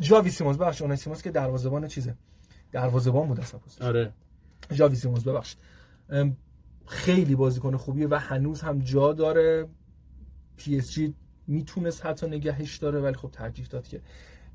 [0.00, 2.14] جاوی سیمونز ببخشید اونای سیمونز که دروازه‌بان چیزه.
[2.72, 4.12] دروازه‌بان بود اصلا آره.
[4.72, 5.58] ژاوی سیمونز ببخشید.
[6.86, 9.68] خیلی بازیکن خوبیه و هنوز هم جا داره.
[10.56, 11.14] پی اس جی
[11.46, 14.00] می‌تونست حتی نگهش داره ولی خب ترجیح داد که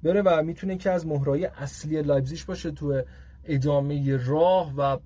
[0.04, 3.02] بره و می‌تونه که از مهره‌ای اصلی لایپزیگ باشه تو
[3.44, 4.98] ادامه راه و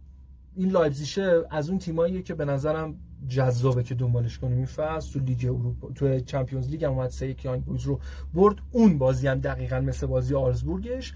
[0.55, 2.95] این لایپزیگ از اون تیماییه که به نظرم
[3.27, 4.57] جذابه که دنبالش کنیم.
[4.57, 7.99] این فصل تو لیگ اروپا تو Champions League هم اومد سه بویز رو
[8.33, 8.55] برد.
[8.71, 11.13] اون بازی هم دقیقا مثل بازی آگزبورگش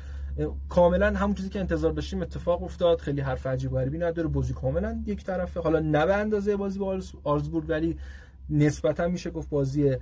[0.70, 3.00] کاملا همون چیزی که انتظار داشتیم اتفاق افتاد.
[3.00, 4.28] خیلی حرف عجیب غریبی نداره.
[4.28, 5.60] بازی کاملا یک طرفه.
[5.60, 7.98] حالا نه به اندازه بازی با آگزبورگ ولی
[8.50, 9.98] نسبتا میشه گفت بازی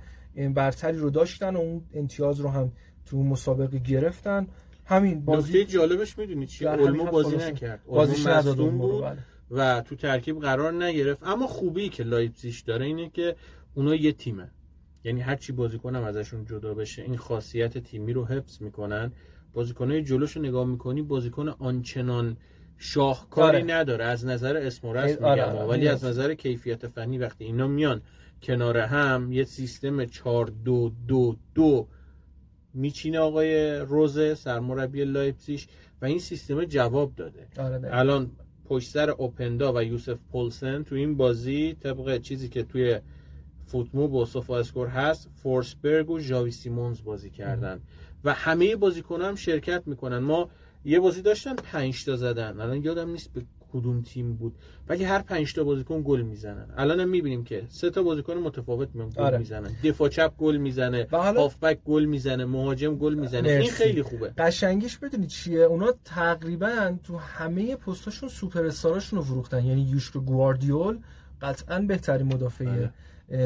[0.54, 2.72] برتری رو داشتن و اون امتیاز رو هم
[3.06, 4.46] تو مسابقه گرفتن.
[4.84, 7.84] همین بازی جالبش می‌دونی چیه اولمو بازی نکرد.
[7.86, 9.18] بازیش بود بله.
[9.50, 11.22] و تو ترکیب قرار نگرفت.
[11.22, 13.36] اما خوبی که لایپزیگ داره اینه که
[13.74, 14.50] اونا یه تیمه.
[15.04, 19.12] یعنی هر چی بازیکنم ازشون جدا بشه این خاصیت تیمی رو حفظ می‌کنن.
[19.52, 22.36] بازیکنای جلوش رو نگاه می‌کنی بازیکن آنچنان
[22.76, 23.74] شاهکاری آره.
[23.74, 24.04] نداره.
[24.04, 25.52] از نظر اسم و رسم آره.
[25.52, 25.68] میگم.
[25.68, 28.02] ولی از نظر کیفیت فنی وقتی اینا میان
[28.42, 31.88] کنار هم یه سیستم 4 2 2 2
[32.74, 35.68] میچینه آقای روزه سرمربی لایپزیگ
[36.02, 37.48] و این سیستم جواب داده.
[37.58, 38.30] آره الان
[38.64, 43.00] پشت سر اوپندا و یوسف پولسن تو این بازی طبق چیزی که توی
[43.66, 47.80] فوتموب با سوفااسکور هست فورسبرگ و ژاوی سیمونز بازی کردن.
[48.24, 50.18] و همه بازیکنان هم شرکت می‌کنن.
[50.18, 50.50] ما
[50.84, 52.60] یه بازی داشتن 5 تا زدن.
[52.60, 54.54] الان یادم نیست به کدوم تیم بود.
[54.88, 56.66] ولی هر 5 تا بازیکن گل می‌زنن.
[56.76, 59.38] الان هم می‌بینیم که سه تا بازیکن متفاوت گل آره.
[59.38, 59.70] می‌زنن.
[59.84, 63.48] دفاع چپ گل می‌زنه هافبک گل می‌زنه مهاجم گل می‌زنه.
[63.48, 64.32] این خیلی خوبه.
[64.38, 69.64] قشنگیش بدونی چیه؟ اونا تقریبا تو همه پستاشون سوپر استاراشون رو فروختن.
[69.64, 70.98] یعنی یوشکو گواردیول
[71.42, 72.92] قطعا بهترین مدافع آره.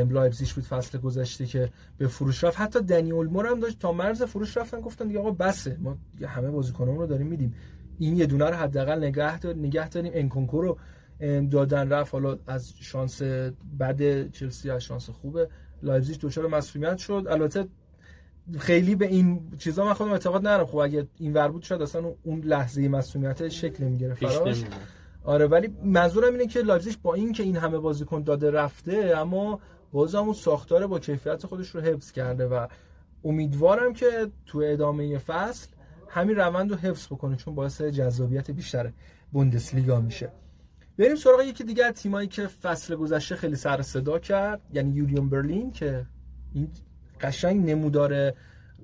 [0.04, 2.60] لایپزیگ بود فصل گذشته که به فروش رفت.
[2.60, 5.76] حتی دنی اولمو هم داشت تا مرز فروش رفتن گفتن دیگه آقا بسه.
[5.80, 7.54] ما همه بازیکنامون رو داریم میدیم.
[8.02, 10.12] این یه دونه رو حداقل نگه دار نگه داریم.
[10.14, 10.78] انکونکو رو
[11.50, 12.12] دادن رفت.
[12.12, 13.22] حالا از شانس
[13.80, 15.48] بد چلسی از شانس خوبه
[15.82, 17.26] لایپزیگ دچار مصدومیت شد.
[17.30, 17.66] البته
[18.58, 20.66] خیلی به این چیزا من خودم اعتقاد ندارم.
[20.66, 24.64] خب اگه این ور بود شاید اصلا اون لحظه مصدومیت شکل نمی‌گیره براش
[25.24, 29.60] آره ولی منظورم اینه که لایپزیگ با این که این همه بازیکن داده رفته اما
[29.92, 32.66] بازم اون ساختار با کیفیت خودش رو حفظ کرده و
[33.24, 35.68] امیدوارم که تو ادامه فصل
[36.12, 38.92] همین روند رو حفظ بکنه چون باعث جذابیت بیشتر
[39.32, 40.32] بوندسلیگا میشه.
[40.98, 45.28] بریم سراغ یکی دیگه از تیمایی که فصل گذشته خیلی سر صدا کرد یعنی یونیون
[45.28, 46.06] برلین که
[46.54, 46.68] این
[47.20, 48.32] قشنگ نمودار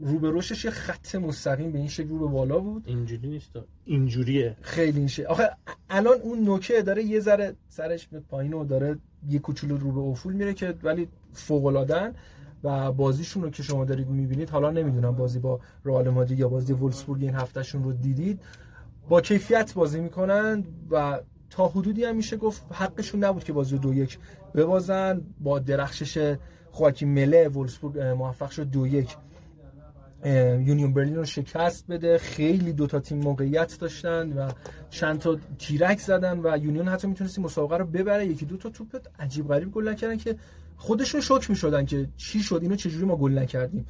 [0.01, 2.83] رو به یه خط مستقیم به این شکل رو به بالا بود.
[2.87, 3.51] اینجوری نیست.
[3.85, 4.57] اینجوریه.
[4.61, 5.51] خیلی این آخه
[5.91, 10.01] الان اون نوکه داره یه ذره سرش به پایین و داره یه کوچولو رو به
[10.01, 12.15] افول میره که ولی فوق العاده
[12.65, 16.73] و بازیشون رو که شما دارید می‌بینید حالا نمی‌دونم بازی با رئال مادرید یا بازی
[16.73, 18.41] وولسبورگ این هفتهشون رو دیدید.
[19.09, 23.95] با کیفیت بازی می‌کنن و تا حدودی هم میشه گفت حقشون نبود که بازی دو
[23.95, 24.19] یک
[24.55, 25.21] ببازن.
[25.41, 26.37] با درخشش
[26.71, 29.17] خواکی مله وولسبورگ موفق شد دو یک.
[30.25, 32.19] یونیون برلین رو شکست بده.
[32.19, 34.51] خیلی دوتا تیم موقعیت داشتن و
[34.91, 38.27] چند تا تیرک زدن و یونیون حتی می‌تونست مسابقه رو ببره.
[38.27, 40.37] یکی دو تا توپ عجیب غریب گل نکردن که
[40.79, 43.87] خودشون شوک می‌شدن که چی شد اینو چجوری ما گل نکردیم.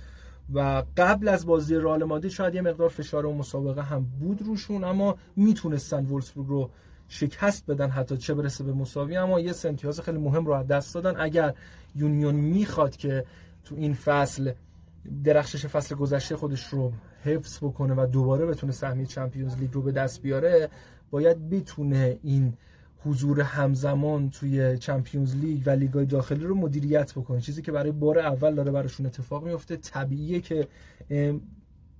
[0.54, 4.84] و قبل از بازی رئال مادرید شاید یه مقدار فشار و مسابقه هم بود روشون
[4.84, 6.70] اما می‌تونستن وولسبورگ رو
[7.08, 9.16] شکست بدن حتی چه برسه به مساوی.
[9.16, 11.20] اما یه امتیاز خیلی مهم رو از دست دادن.
[11.20, 11.54] اگر
[11.94, 13.24] یونیون می‌خواد که
[13.64, 14.52] تو این فصل
[15.24, 16.92] درخشش فصل گذشته خودش رو
[17.24, 20.68] حفظ بکنه و دوباره بتونه سهمیه چمپیونز لیگ رو به دست بیاره
[21.10, 22.54] باید بتونه این
[23.04, 27.40] حضور همزمان توی چمپیونز لیگ و لیگای داخلی رو مدیریت بکنه.
[27.40, 29.76] چیزی که برای بار اول داره براشون اتفاق میفته.
[29.76, 30.68] طبیعیه که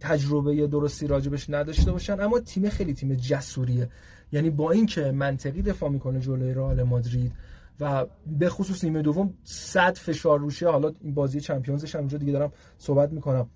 [0.01, 2.21] تجربه درستی راجبش نداشته باشن.
[2.21, 3.89] اما تیم خیلی تیم جسوریه.
[4.33, 7.33] یعنی با اینکه منطقی دفاع می‌کنه جلوی رئال مادرید
[7.81, 12.53] و به خصوص نیمه دوم صد فشار روشه حالا این بازی چمپیونزش هم دیگه دارم
[12.79, 13.51] صحبت می‌کنم.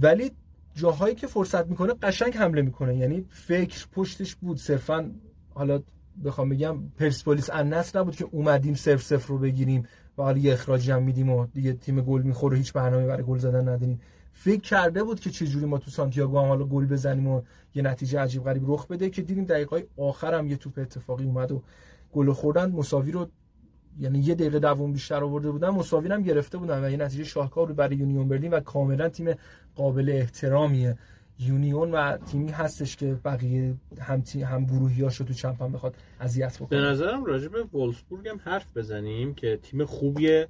[0.00, 0.30] ولی
[0.74, 2.96] جاهایی که فرصت می‌کنه قشنگ حمله می‌کنه.
[2.96, 4.56] یعنی فکر پشتش بود.
[4.56, 5.10] صرفا
[5.54, 5.82] حالا
[6.24, 9.82] بخوام بگم پرسپولیس انس نبود که اومدیم صرف صفر رو بگیریم
[10.18, 13.38] و حالا یه اخراجی هم میدیم و دیگه تیم گل می‌خوره هیچ برنامه برای گل
[13.38, 14.00] زدن نداریم.
[14.32, 17.42] فکر کرده بود که چجوری ما تو سانتیاگو هم حالا گل بزنیم و
[17.74, 21.52] یه نتیجه عجیب غریب رخ بده که دیدیم دقیقه آخر هم یه توپ اتفاقی اومد
[21.52, 21.62] و
[22.12, 22.70] گل خوردن.
[22.70, 23.28] مساوی رو
[23.98, 25.70] یعنی یه دقیقه دوم بیشتر آورده بودن.
[25.70, 29.34] مساوی هم گرفته بودن و یه نتیجه شاهکار رو برای یونیون برلین و کاملا تیم
[29.74, 30.98] قابل احترامیه.
[31.40, 36.56] یونیون و تیمی هستش که بقیه هم تیم هم گروهی رو تو چمپیونز بخواد اذیت
[36.56, 36.68] بکنه.
[36.68, 40.48] به نظرم راجع به وولسبورگ هم حرف بزنیم که تیم خوبیه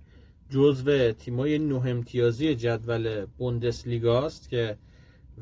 [0.50, 4.76] جزو تیمای نه امتیازی جدول بوندسلیگا است که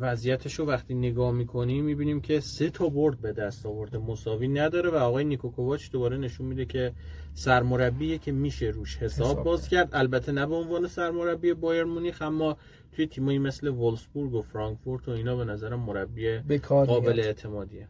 [0.01, 3.99] وضعیتش رو وقتی نگاه می‌کنیم می‌بینیم که سه تا برد به دست آورده.
[3.99, 6.93] مساوی نداره و آقای نیکو کوواچ دوباره نشون میده که
[7.35, 9.89] سرمربیه که میشه روش حساب, باز کرد.
[9.93, 12.57] البته نه به عنوان سرمربی بایر مونیخ اما
[12.93, 17.89] توی تیمایی مثل وولسبورگ و فرانکفورت و اینا به نظرم مربی قابل اعتمادیه.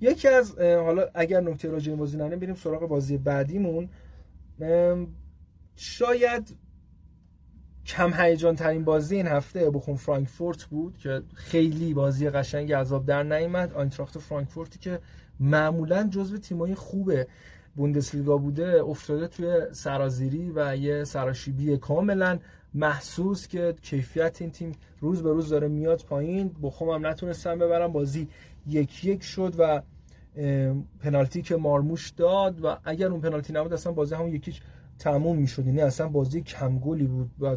[0.00, 3.88] یکی از حالا اگر نکته راجع به بازی ننه بریم سراغ بازی بعدیمون.
[5.76, 6.56] شاید
[7.86, 13.22] کم هیجان ترین بازی این هفته بخون فرانکفورت بود که خیلی بازی قشنگ عذاب در
[13.22, 13.72] نیامد.
[13.72, 15.00] آینتراخت فرانکفورتی که
[15.40, 17.26] معمولا جزو تیمای خوبه
[17.76, 22.38] بوندسلیگا بوده افتاده توی سرازیری و یه سراشیبی کاملا
[22.74, 26.56] محسوس که کیفیت این تیم روز به روز داره میاد پایین.
[26.62, 27.92] بخوم هم نتونستن ببرم.
[27.92, 28.28] بازی
[28.66, 29.82] یک یک شد و
[31.00, 34.60] پنالتی که مارموش داد و اگر اون پنالتی نبود اصلا بازی همون یکیش
[34.98, 35.66] تموم می‌شد.
[35.66, 37.56] یعنی اصلا بازی کمگلی بود و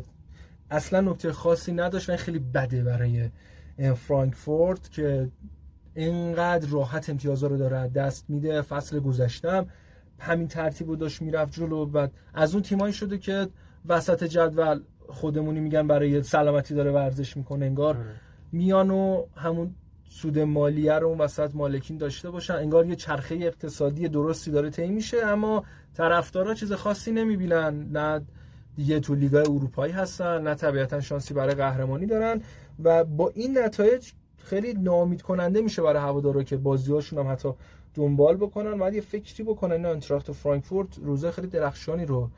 [0.71, 3.30] اصلا نکته خاصی نداشت و خیلی بده برای
[3.95, 5.30] فرانکفورت که
[5.95, 8.62] اینقدر راحت امتیازا رو داره دست میده.
[8.62, 9.67] فصل گذشتم
[10.19, 11.86] همین ترتیب رو داشت می‌رفت جلو.
[11.93, 13.47] و از اون تیمایی شده که
[13.86, 18.15] وسط جدول خودمونی میگن برای سلامتی داره ورزش می‌کنه انگار آره.
[18.51, 19.75] میان و همون
[20.10, 22.53] سود مالیه رو اون وسط مالکین داشته باشن.
[22.53, 27.88] انگار یه چرخه اقتصادی درستی داره طی میشه اما طرفدارا چیز خاصی نمی‌بینن.
[27.91, 28.21] نه
[28.78, 32.42] دیگه تو لیگای اروپایی هستن نه طبیعتا شانسی برای قهرمانی دارن
[32.84, 37.50] و با این نتایج خیلی ناامید کننده میشه برای هوادارا که بازیاشون هم حتی
[37.94, 38.78] دنبال بکنن.
[38.78, 42.30] بعد یه فکری بکنن این انتراخت فرانکفورت روزای خیلی درخشانی رو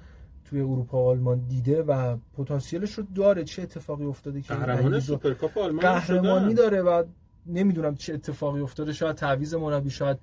[0.46, 3.44] توی اروپا و آلمان دیده و پتانسیلش رو داره.
[3.44, 7.04] چه اتفاقی افتاده که قهرمان سوپرکاپ آلمان قهرمانی داره و
[7.46, 8.94] نمی‌دونم چه اتفاقی افتاده.
[8.94, 10.18] شاید تعویض مربی شاید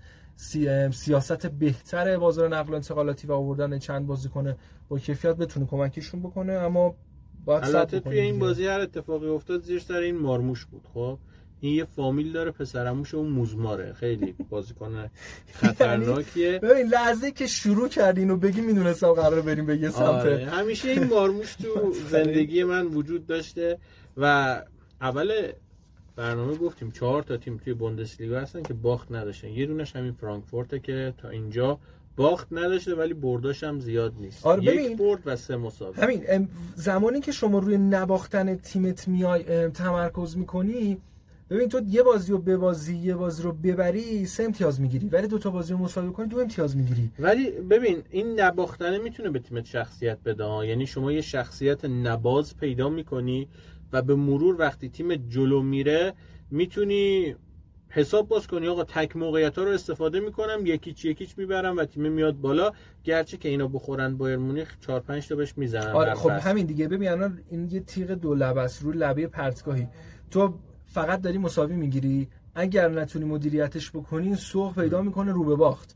[0.92, 4.57] سیاست بهتر بازار نقل و انتقالاتی و آوردن چند گزینه
[4.88, 6.94] با کیفیت بتونه کمکشون بکنه اما
[7.44, 11.18] باید البته توی این بازی هر اتفاقی افتاد زیر سر این مارموش بود خب؟
[11.61, 13.92] این یه فامیل داره پسرموش اون موزماره.
[13.92, 15.11] خیلی بازیکن
[15.61, 16.59] خطرناکیه.
[16.59, 20.03] ببین لحظه که شروع کردین و بگی می‌دونستم قرار بریم به یه سمت.
[20.03, 20.46] آره.
[20.46, 23.79] همیشه این مارموش تو زندگی من وجود داشته
[24.16, 24.62] و
[25.01, 25.33] اول
[26.17, 29.49] برنامه گفتیم چهار تا تیم توی بوندسلیگا هستن که باخت نداشتن.
[29.49, 31.79] یه دونش همین فرانکفورت که تا اینجا
[32.17, 34.47] باخت نداشته ولی برداش هم زیاد نیست.
[34.47, 36.01] آره یک برد و سه مساوی.
[36.01, 40.99] همین زمانی که شما روی نباختن تیمت میای تمرکز می‌کنی
[41.51, 45.09] ببین تو یه بازی رو ببازی یه بازی رو ببری سه امتیاز می‌گیری.
[45.09, 47.11] ولی دو تا بازی رو مساوی کنی دو امتیاز می‌گیری.
[47.19, 52.89] ولی ببین این نباختنه می‌تونه به تیمت شخصیت بده یعنی شما یه شخصیت نباز پیدا
[52.89, 53.49] می‌کنی
[53.92, 56.14] و به مرور وقتی تیم جلو میره
[56.51, 57.35] می‌تونی
[57.88, 62.12] حساب باز کنی آقا تک موقعیت ها رو استفاده می‌کنم یکیچ یکیچ می‌برم و تیم
[62.12, 62.72] میاد بالا.
[63.05, 66.88] گرچه که اینا بخورن بایر مونیخ 4 5 تا بهش می‌زنن آره خب همین دیگه.
[66.88, 67.09] ببین
[67.51, 69.88] این یه تیغ دو لبه است رو لبه پرتگاهی.
[70.31, 72.29] تو فقط داری مساوی می‌گیری.
[72.55, 75.96] اگر نتونی مدیریتش بکنی سوق پیدا می‌کنه رو به باخت.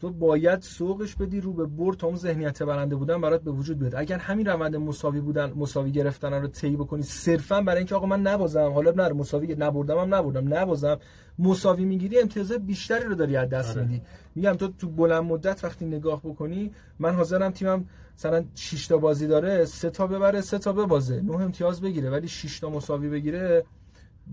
[0.00, 3.78] تو باید سوقش بدی رو به برد تا اون ذهنیت برنده بودن برات به وجود
[3.78, 3.94] بیاد.
[3.94, 8.20] اگر همین روند مساوی بودن مساوی گرفتن رو طی بکنی صرفا برای اینکه آقا من
[8.20, 10.98] نبازم حالا نه مساوی نبردم هم نبردم نبازم
[11.38, 13.86] مساوی می‌گیری امتیاز بیشتری رو داری از دست آره.
[13.86, 14.02] میدی.
[14.34, 17.84] میگم تو تو بلند مدت وقتی نگاه بکنی من حاضرم تیمم
[18.18, 21.20] مثلا 6 تا بازی داره سه تا ببره سه تا ببازه.
[21.20, 23.64] نه امتیاز بگیره ولی 6 تا مساوی بگیره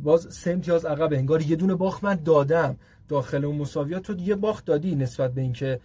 [0.03, 2.77] باز سه امتیاز عقب انگار یه دونه باخت من دادم.
[3.07, 5.79] داخل اون مساویات تو یه باخت دادی نسبت به اینکه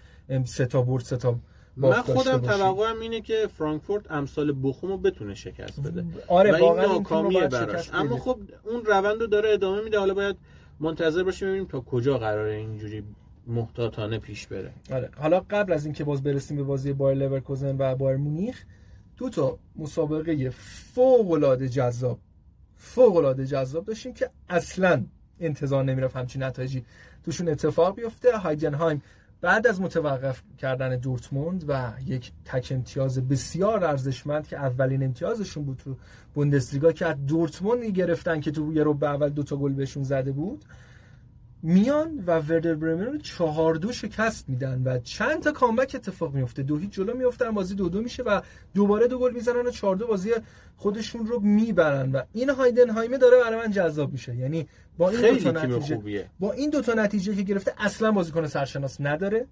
[0.44, 1.38] سه تا برد سه تا
[1.76, 6.04] من خودم توقعم اینه که فرانکفورت امسال بخومو بتونه شکست بده.
[6.28, 7.90] آره و این ناکامیه براش.
[7.92, 9.98] اما خب اون روند رو داره ادامه میده.
[9.98, 10.36] حالا باید
[10.80, 13.04] منتظر باشیم ببینیم تا کجا قراره اینجوری
[13.46, 14.72] محتاطانه پیش بره.
[14.92, 15.10] آره.
[15.16, 18.64] حالا قبل از اینکه باز برسیم به بازی بایر لورکوزن و بایر مونیخ
[19.16, 20.50] دو تا مسابقه
[20.94, 22.18] فوق العاده جذاب
[22.76, 25.04] فوق العاده جذاب داشتیم که اصلا
[25.40, 26.84] انتظار نمی‌رفت همچین نتایجی
[27.24, 28.38] توشون اتفاق بیفته.
[28.38, 29.02] هایدنهایم
[29.40, 35.78] بعد از متوقف کردن دورتموند و یک تک امتیاز بسیار ارزشمند که اولین امتیازشون بود
[35.84, 35.96] تو
[36.34, 40.32] بوندسلیگا که از دورتموند گرفتن که تو یه رو اول دو تا گل بهشون زده
[40.32, 40.64] بود.
[41.62, 46.62] میان و وردر برمن رو چهار دو شکست میدن و چند تا کامبک اتفاق میفته
[46.62, 48.40] دو هیچ جلو میفتن بازی دو دو میشه و
[48.74, 50.30] دوباره دو گل می‌زنن و چهار دو بازی
[50.76, 54.36] خودشون رو می‌برن و این هایدن هایمه داره برای من جذاب میشه.
[54.36, 54.68] یعنی
[54.98, 58.96] با این دو تا نتیجه با این دو تا نتیجه که گرفته اصلا بازیکن سرشناس
[59.00, 59.46] نداره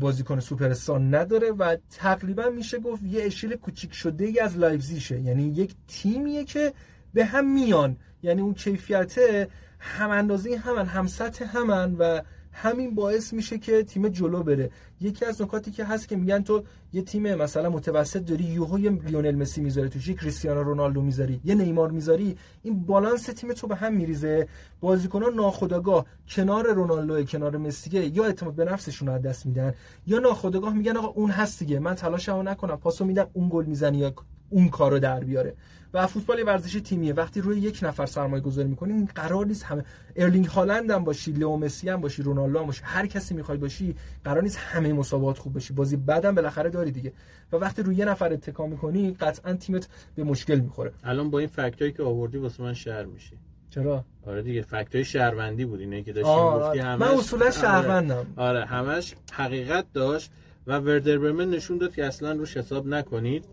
[0.00, 5.42] بازیکن سوپر نداره و تقریبا میشه گفت یه اشیل کوچیک شده ای از لایپزیشه یعنی
[5.42, 6.72] یک تیمیه که
[7.14, 7.96] به هم میان.
[8.22, 9.48] یعنی اون کیفیته
[9.84, 14.70] هم اندازه همن هم سطح همن و همین باعث میشه که تیم جلو بره.
[15.00, 18.90] یکی از نکاتی که هست که میگن تو یه تیم مثلا متوسط داری یوهو یه
[18.90, 23.66] لیونل مسی می‌ذاری توش یه کریستیانو رونالدو می‌ذاری یه نیمار می‌ذاری این بالانس تیم تو
[23.66, 24.48] به هم میریزه.
[24.80, 29.74] بازیکنان ناخداگاه کنار رونالدو کنار مسی یا اعتماد به نفسشون از دست میدن
[30.06, 33.98] یا ناخداگاه میگن آقا اون هست دیگه من تلاشمو نکنم پاسو میدم اون گل می‌زنی
[33.98, 34.14] یا
[34.50, 35.54] اون کارو در بیاره.
[35.94, 37.12] و فوتبال ورزشی تیمیه.
[37.12, 39.84] وقتی روی یک نفر سرمایه گذاری می‌کنی قرار نیست همه
[40.16, 43.94] ارلینگ هالند هم باشی لئو مسی هم باشی رونالدو هم باشی هر کسی می‌خوای باشی
[44.24, 45.72] قرار نیست همه مسابقات خوب باشی.
[45.72, 47.12] بازی بعدم بالاخره داری دیگه.
[47.52, 50.92] و وقتی روی یه نفر اتکا می‌کنی قطعا تیمت به مشکل می‌خوره.
[51.04, 53.38] الان با این فکتایی که آوردی واسه من شهر میشی.
[53.70, 55.80] چرا؟ آره دیگه فکتای شهروندی بود.
[55.80, 58.26] اینه که داشتیم گفتی همش من اصولا شهروندم.
[58.36, 58.58] آره.
[58.58, 60.30] آره همش حقیقت داشت
[60.66, 63.44] و وردر برمن نشون داد که اصلا روش حساب نکنید.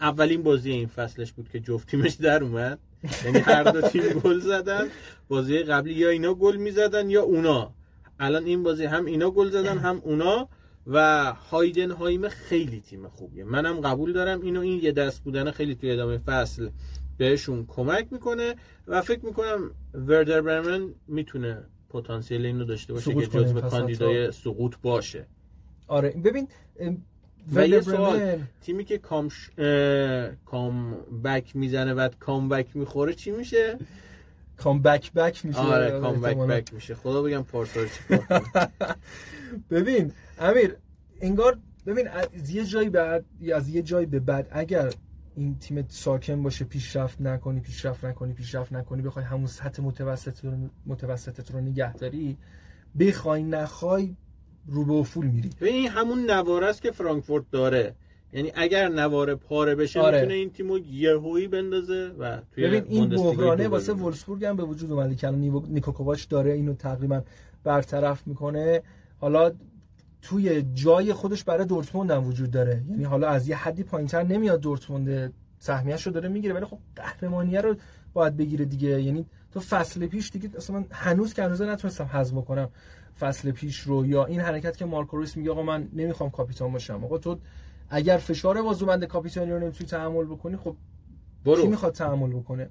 [0.00, 2.78] اولین بازی این فصلش بود که جفت تیمش در اومد.
[3.24, 4.88] یعنی هر دو تیم گل زدن.
[5.28, 7.72] بازی قبلی یا اینا گل می‌زدن یا اونا.
[8.20, 10.48] الان این بازی هم اینا گل زدن هم اونا.
[10.86, 13.44] و هایدن هایم خیلی تیم خوبیه.
[13.44, 14.60] منم قبول دارم اینو.
[14.60, 16.68] این یه دست بودن خیلی توی ادامه فصل
[17.18, 18.54] بهشون کمک می‌کنه.
[18.88, 25.26] و فکر می‌کنم وردر برمن می‌تونه پتانسیل اینو داشته باشه که جزو کاندیدای سقوط باشه.
[25.86, 26.10] آره.
[26.10, 26.48] ببین
[27.52, 29.50] و یه سوال تیمی که کام ش...
[30.44, 33.78] comeback می‌زنه و comeback می‌خوره چی میشه؟
[34.56, 35.58] comeback back میشه.
[35.58, 36.94] آره comeback back میشه.
[36.94, 38.18] خدا بگم پارسال چی
[39.70, 40.76] ببین امیر
[41.20, 43.24] انگار ببین از یه جایی بعد
[43.54, 44.92] از یه جایی به بعد اگر
[45.36, 50.52] این تیم ساکن باشه پیشرفت نکنی پیشرفت نکنی پیشرفت نکنی بخوای همون سطح متوسط رو
[50.86, 52.36] متوسطت رو نگهداری
[52.98, 54.16] بخوای نخوای
[54.66, 55.50] رو به افول میری.
[55.60, 57.94] این همون نواره است که فرانکفورت داره.
[58.32, 60.16] یعنی اگر نواره پاره بشه آره.
[60.16, 64.92] می‌تونه این تیمو یهویی بندازه و توی ببین این بحرانه واسه وولسبورگ هم به وجود
[64.92, 67.22] اومده که نیکو کوواچ داره اینو تقریبا
[67.64, 68.82] برطرف می‌کنه.
[69.18, 69.52] حالا
[70.22, 72.82] توی جای خودش برای دورتموند هم وجود داره.
[72.90, 75.32] یعنی حالا از یه حدی پایینتر نمیاد دورتموند.
[75.58, 77.76] سهمیه‌اش رو داره می‌گیره ولی خب قهرمانیه رو
[78.12, 79.02] باید بگیره دیگه.
[79.02, 82.68] یعنی تو فصل پیش دیگه اصلا هنوز که هنوز نتونستم هضم کنم
[83.20, 87.04] فصل پیش رو یا این حرکت که مارکو رویس میگه آقا من نمی‌خوام کاپیتان باشم.
[87.04, 87.38] آقا تو
[87.88, 90.76] اگر فشار بازوبند کاپیتانی رو نمی‌تونی تحمل بکنی خب
[91.44, 91.62] برو.
[91.62, 92.70] کی می‌خواد تحمل بکنه؟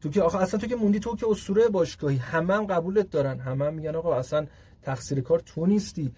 [0.00, 2.16] تو که آخه اصلا تو که موندی تو که اسطوره باشگاهی.
[2.16, 3.40] همه هم قبولت دارن.
[3.40, 4.46] همه هم میگن آقا اصلا
[4.82, 6.12] تقصیر کار تو نیستی.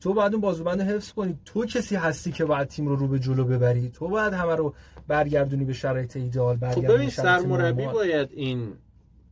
[0.00, 1.38] تو باید اون بازوبند حفظ کنی.
[1.44, 3.88] تو کسی هستی که باید تیم رو رو به جلو ببری.
[3.88, 4.74] تو باید همه رو
[5.08, 8.72] برگردونی به شرایط ایدئال خب برگردونی خب ببین سرمربی باید این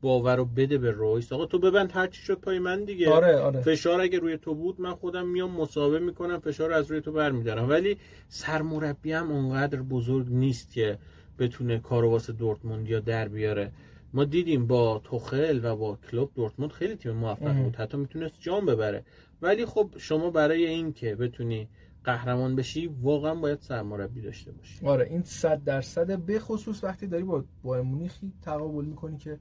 [0.01, 3.11] باور رو بده به رویس آقا تو ببند هر چی شد پای من دیگه.
[3.11, 3.61] آره آره.
[3.61, 7.69] فشار اگه روی تو بود من خودم میام مسابقه می‌کنم فشار از روی تو برمیدارم.
[7.69, 7.97] ولی
[8.29, 10.99] سرمربی هم اونقدر بزرگ نیست که
[11.39, 13.73] بتونه کارو واسه دورتموند یا در بیاره.
[14.13, 17.77] ما دیدیم با توخل و با کلوب دورتموند خیلی تیم موفق بود.
[17.77, 19.05] حتی می‌تونست جام ببره.
[19.43, 21.69] ولی خب شما برای این که بتونی
[22.05, 24.87] قهرمان بشی واقعا باید سرمربی داشته باشی.
[24.87, 29.39] آره این صد درصد به خصوص وقتی داری با بایرن مونیخی تقابل می‌کنی که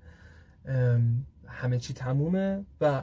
[1.47, 3.01] همه چی تمومه و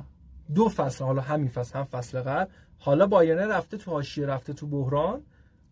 [0.55, 4.67] دو فصل حالا همین فصل هم فصل قبل حالا بایرن رفته تو حاشیه رفته تو
[4.67, 5.23] بحران.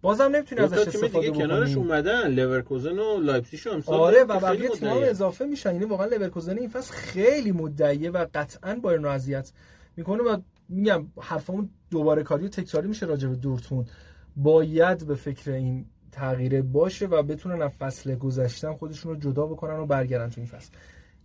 [0.03, 5.01] بازم نمی‌تونی ازش استفاده دیگه کنارش اومدن لورکوزن و لایپزیگ هم آره و بقیه تیم‌ها
[5.01, 5.73] اضافه میشن.
[5.73, 9.53] یعنی واقعا لورکوزن این فصل خیلی مدعیه و قطعا بایرن رو اذیت
[9.97, 10.37] می‌کنه و
[10.69, 13.91] میگم حرفمون دوباره کاری و تکراری میشه راجع به دورتموند.
[14.37, 19.77] باید به فکر این تغییره باشه و بتونن از فصل گذشتن خودشون رو جدا بکنن
[19.77, 20.71] و برگردن تو این فصل.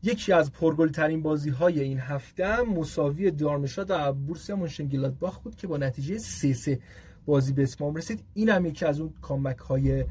[0.04, 5.68] یکی از پرگل ترین بازی های این هفته مساوی دارمشاد و بورسیا مونشنگلادباخ بود که
[5.68, 6.80] با نتیجه 3 3
[7.26, 8.24] بازی به اتمام رسید.
[8.34, 10.06] این هم یکی از اون کامبک های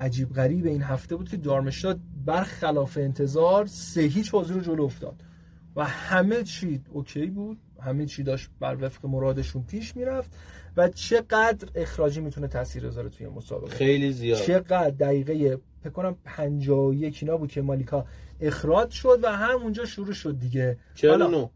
[0.00, 5.22] عجیب غریب این هفته بود که دارمشتاد برخلاف انتظار سه هیچ بازی رو جلو افتاد.
[5.76, 7.58] و همه چی اوکی بود.
[7.82, 10.30] همه چی داشت بر وفق مرادشون پیش می‌رفت
[10.76, 13.76] و چقدر اخراجی می‌تونه تاثیر بذاره توی مسابقه.
[13.76, 14.38] خیلی زیاد.
[14.38, 18.06] چقدر دقیقه فکر کنم 51 اینا بود که مالیکا
[18.40, 20.78] اخراج شد و همونجا شروع شد دیگه.
[20.94, 21.50] 49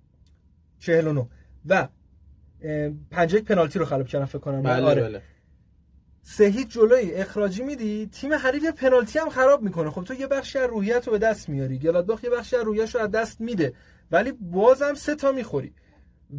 [0.79, 1.27] 49
[1.67, 1.89] و
[3.11, 4.63] پنجه پنالتی رو خراب کردن فکر کنم.
[4.63, 5.03] بله آره.
[5.03, 5.23] بله.
[6.23, 9.91] سه هیچ جلوی اخراجی میدی؟ تیم حریف پنالتی هم خراب می‌کنه.
[9.91, 11.79] خب تو یه بخشی از روحیت رو به دست میاری.
[11.79, 13.73] گلادباخ یه بخشی از روحیش رو از دست میده.
[14.11, 15.73] ولی بازم سه تا می‌خوری.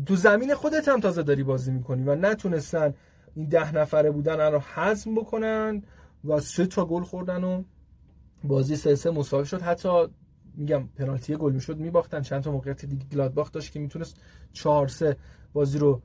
[0.06, 2.94] تو زمین خودت هم تازه داری بازی می‌کنی و نتونستن
[3.36, 5.84] این ده نفره بودن رو حزم بکنن
[6.26, 7.64] و سه تا گل خوردن و
[8.44, 9.62] بازی سه سه مساوی شد.
[9.62, 9.90] حتی
[10.56, 12.22] میگم پنالتی گل می‌شد میباختن.
[12.22, 14.18] چند تا موقعیت دیگه گلادباخ داشت که می‌تونست
[14.54, 15.18] 4 3
[15.54, 16.02] بازی رو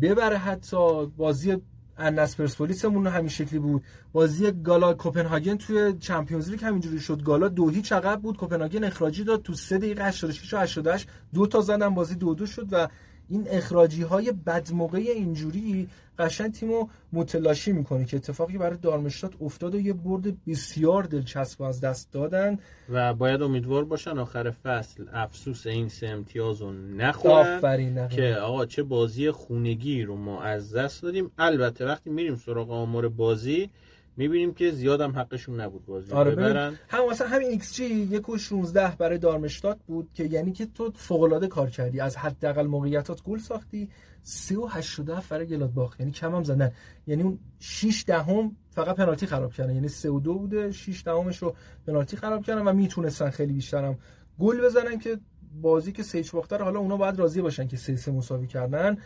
[0.00, 0.38] ببره.
[0.38, 1.56] حتی بازی
[1.98, 3.82] انس پرسپولیسمون همین شکلی بود.
[4.12, 7.22] بازی گالا کوپنهاگن توی چمپیونز لیگ همینجوری شد.
[7.22, 8.36] گالا دو هیچ عقب بود.
[8.36, 9.42] کوپنهاگن اخراجی داد.
[9.42, 12.88] تو 3 دقیقه 86 و 88 دو تا زدن بازی دو دو شد و
[13.32, 19.80] این اخراجی های بدموقع اینجوری قشنگ تیمو متلاشی می‌کنه که اتفاقی برای دارمشتات افتاد و
[19.80, 22.58] یه برد بسیار دلچسب از دست دادن.
[22.88, 28.08] و باید امیدوار باشن آخر فصل افسوس این سه امتیاز رو نخورن.
[28.08, 31.30] که آقا چه بازی خونگی رو ما از دست دادیم.
[31.38, 33.70] البته وقتی میریم سراغ آمار بازی
[34.16, 36.78] می‌بینیم که زیاد هم حقشون نبود بازی آره ببرن.
[36.88, 40.92] هم مثلا همین ایکس جی یک و 16 برای دارمشتات بود که یعنی که تو
[40.94, 42.00] فوق العاده کار کردی.
[42.00, 43.88] از حداقل موقعیتات گل ساختی
[44.22, 46.00] 3 و 87 برای گلادباخ.
[46.00, 46.72] یعنی کم هم زدن.
[47.06, 49.74] یعنی اون 6 دهم فقط پنالتی خراب کردن.
[49.74, 51.54] یعنی 3 و 2 بوده 6 دهمش رو
[51.86, 53.98] پنالتی خراب کردن و می‌تونستن خیلی بیشتر هم
[54.38, 55.18] گل بزنن که
[55.60, 58.96] بازی که سه باختر حالا اونا باید راضی باشن که 3 3 مساوی کردن.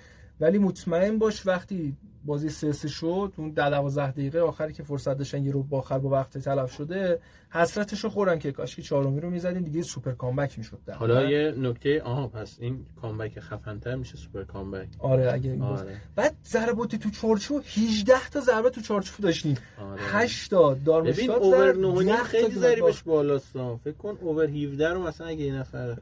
[0.40, 5.52] ولی مطمئن باش وقتی بازی سه شد اون 12 دقیقه آخری که فرصت داشتن یه
[5.52, 7.18] رو بالاخره با وقت تلف شده
[7.50, 11.54] حسرتش رو خوردن که کاش که چهارمی رو می‌زدیم دیگه super comeback می‌شد حالا یه
[11.58, 14.88] نکته آها پس این comeback خفن‌تر میشه super comeback.
[14.98, 16.00] آره اگه آره.
[16.16, 19.56] بعد ضرباتی تو چارچوب 18 تا ضربه تو چارچوب داشتیم.
[19.80, 20.02] آره.
[20.02, 23.52] 8 تا دارمشتات ببین over 9 خیلی ضریبش بالاست
[23.84, 25.96] فکر کن over 17 رو مثلا اگه این نفر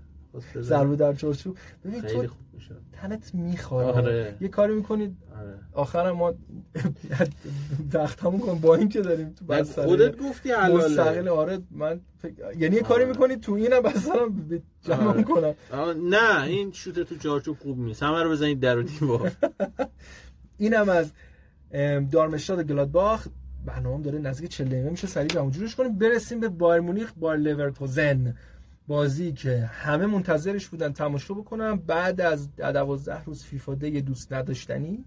[0.60, 1.56] ضربه در چارچوب.
[1.84, 2.26] ببین تو
[2.92, 3.86] تنت می‌خوره.
[3.86, 4.36] آره.
[4.40, 5.54] یه کاری می‌کنید آره.
[5.72, 6.34] آخر ما
[7.92, 12.00] دختمون کن با این که داریم تو بس خودت گفتی حلاله مستقل آره من
[12.58, 14.30] یعنی یه کاری می‌کنید تو اینم مثلا
[14.82, 15.22] جمع آره.
[15.22, 15.54] کنم
[16.10, 18.02] نه این شوت تو چارچوب خوب نیست.
[18.02, 19.32] همه رو بزنید در و دیوار.
[20.58, 21.12] اینم از
[22.10, 23.26] دارمشتاد گلادباخ.
[23.66, 25.06] برنامه داره نزدیک 40 دقیقه میشه.
[25.06, 25.98] سریع جمع جورش کنیم.
[25.98, 28.34] برسیم به بایر مونیخ با لورکوزن.
[28.86, 31.76] بازی که همه منتظرش بودن تماشا بکنم.
[31.76, 35.04] بعد از 12 روز فیفا دی دوست نداشتنی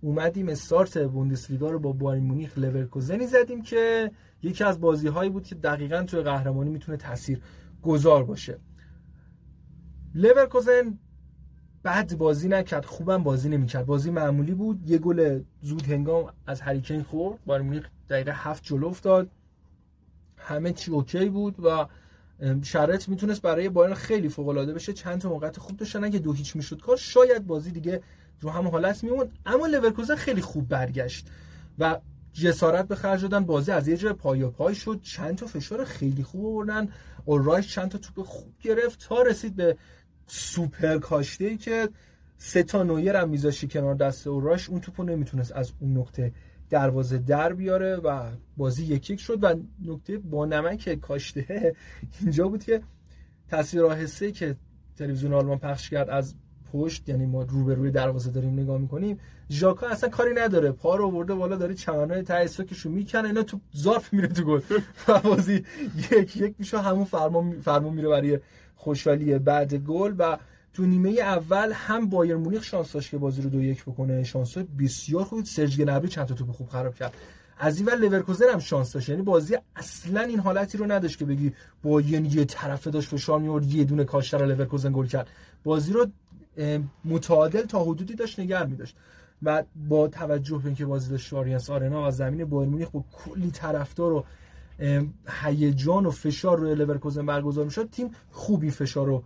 [0.00, 4.10] اومدیم استارت بوندسلیگا رو با بایرن مونیخ لورکوزنی زدیم که
[4.42, 7.40] یکی از بازی هایی بود که دقیقا توی قهرمانی می‌تونه تاثیر
[7.82, 8.58] گذار باشه.
[10.14, 10.98] لورکوزن
[11.84, 13.86] بد بازی نکرد خوبم بازی نمی‌کرد.
[13.86, 17.38] بازی معمولی بود یه گل زود هنگام از هری کین خورد.
[17.46, 19.30] بایرن مونیخ دقیقه هفت جلو افتاد.
[20.36, 21.86] همه چی اوکی بود و
[22.62, 24.92] شرایط می‌تونست برای بایرن خیلی فوق العاده بشه.
[24.92, 28.02] چند تا موقعیت خوب داشتن اگه دو هیچ می‌شد کار شاید بازی دیگه
[28.40, 31.26] رو هم حالت میمون اما لورکوزن خیلی خوب برگشت
[31.78, 32.00] و
[32.32, 33.44] جسارت به خرج دادن.
[33.44, 35.00] بازی از یه جای پای پای شد.
[35.02, 36.88] چند تا فشار خیلی خوب آوردن.
[37.24, 39.76] اورایش چند تا توپ خوب گرفت تا رسید به
[40.26, 41.88] سوپر کاشته ای که
[42.38, 46.32] سه تا نویر هم میذاشی کنار دست اورایش اون توپو نمی‌تونست از اون نقطه
[46.70, 49.54] دروازه در بیاره و بازی یک یک شد و
[49.84, 51.74] نکته با نمک کاشته
[52.20, 52.82] اینجا بود که
[53.48, 54.56] تصویر آهسته که
[54.98, 56.34] تلویزیون آلمان پخش کرد از
[56.72, 59.18] پشت یعنی ما روبروی دروازه داریم نگاه می‌کنیم
[59.50, 60.72] ژاکا اصلا کاری نداره.
[60.72, 62.48] پا رو آورده بالا داره چمنای ته
[62.84, 64.60] رو می‌کنه اینا تو زارف میره تو گل.
[65.08, 65.64] و بازی
[66.12, 68.38] یک یک میشه همون فرما فرما میره برای
[68.74, 70.38] خوشحالی بعد گل و
[70.72, 74.24] تو نیمه اول هم بایر مونیخ شانس داشت که بازی رو دو یک بکنه.
[74.24, 77.14] شانس بسیار خوب سرج گنبری چند تا توپ خوب خراب کرد.
[77.58, 79.08] از این ور لورکوزن هم شانس داشت.
[79.08, 81.52] یعنی بازی اصلا این حالتی رو نداشت که بگی
[81.82, 85.28] با یه طرفه داشت فشار میورد یه دونه کاشتر لورکوزن گل کرد.
[85.64, 86.06] بازی رو
[87.04, 88.96] متعادل تا حدودی داشت نگر میداشت.
[89.42, 93.50] و با توجه به اینکه بازی داشت آلیانز آرنا و زمین بایرن مونیخ با کلی
[93.50, 94.24] طرفدار و
[95.42, 99.22] هیجان و فشار روی لورکوزن برگزار می‌شد تیم خوبی فشار رو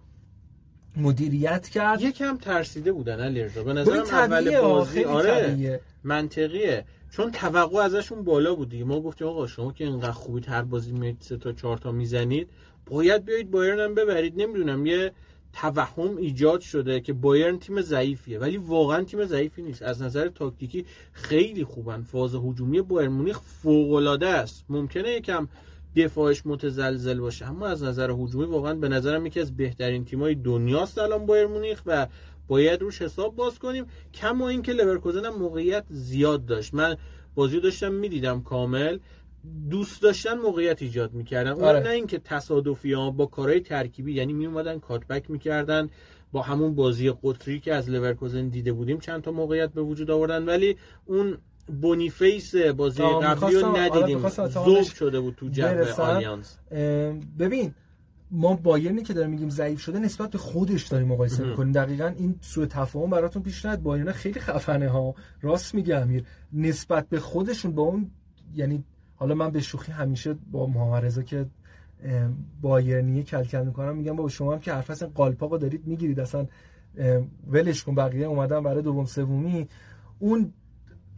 [0.96, 2.02] مدیریت کرد.
[2.02, 6.84] یکم ترسیده بودن علی به نظرم اول بازی آره منطقیه.
[7.10, 11.16] چون توقع ازشون بالا بود ما گفتیم آقا شما که اینقدر خوبی تر بازی میید
[11.20, 12.48] سه تا چهار تا می‌زنید
[12.86, 14.42] باید بیایید بایرن هم ببرید.
[14.42, 15.12] نمی‌دونم یه
[15.52, 19.82] توهم ایجاد شده که بایرن تیم ضعیفیه ولی واقعا تیم ضعیفی نیست.
[19.82, 22.02] از نظر تاکتیکی خیلی خوبن.
[22.02, 24.64] فاز هجومی بایرن مونیخ فوق العاده است.
[24.68, 25.48] ممکنه یکم
[25.96, 27.46] دفاعش متزلزل باشه.
[27.46, 31.82] اما از نظر هجومی واقعا به نظرم یکی از بهترین تیمای دنیاست الان بایر مونیخ
[31.86, 32.06] و
[32.48, 33.86] باید روش حساب باز کنیم.
[34.14, 36.74] کما اینکه لورکوزن هم موقعیت زیاد داشت.
[36.74, 36.96] من
[37.34, 38.98] بازی داشتم می‌دیدم کامل.
[39.70, 41.50] دوست داشتن موقعیت ایجاد می‌کردن.
[41.50, 41.80] آره.
[41.80, 45.90] نه اینکه تصادفی ها با کارهای ترکیبی یعنی می اومدن cutback می‌کردن
[46.32, 50.44] با همون بازی قطری که از لورکوزن دیده بودیم چند تا موقعیت به وجود آوردن.
[50.44, 54.24] ولی اون بونیفیس بازی قبلی رو آره، ندیدیم.
[54.24, 55.66] آره شده بود تو جو
[55.98, 56.58] آلیانز
[57.38, 57.74] ببین
[58.30, 61.72] ما بایرنی که داریم میگیم ضعیف شده نسبت به خودش داریم مقایسه می‌کنیم.
[61.72, 63.82] دقیقا این سوء تفاهم براتون پیش نیاد.
[63.82, 65.14] بایرن خیلی خفنه ها.
[65.42, 66.24] راست میگه امیر.
[66.52, 68.10] نسبت به خودشون با اون
[68.54, 68.84] یعنی
[69.16, 71.46] حالا من به شوخی همیشه با محمد که
[72.62, 76.20] بایرنیه کلکل می‌کنم میگم با شما هم که حرف اصلا قالپاقو دارید می‌گیرید.
[76.20, 76.46] اصلا
[77.50, 79.68] ولش کن بقیه اومدن برای دوم سومی.
[80.18, 80.52] اون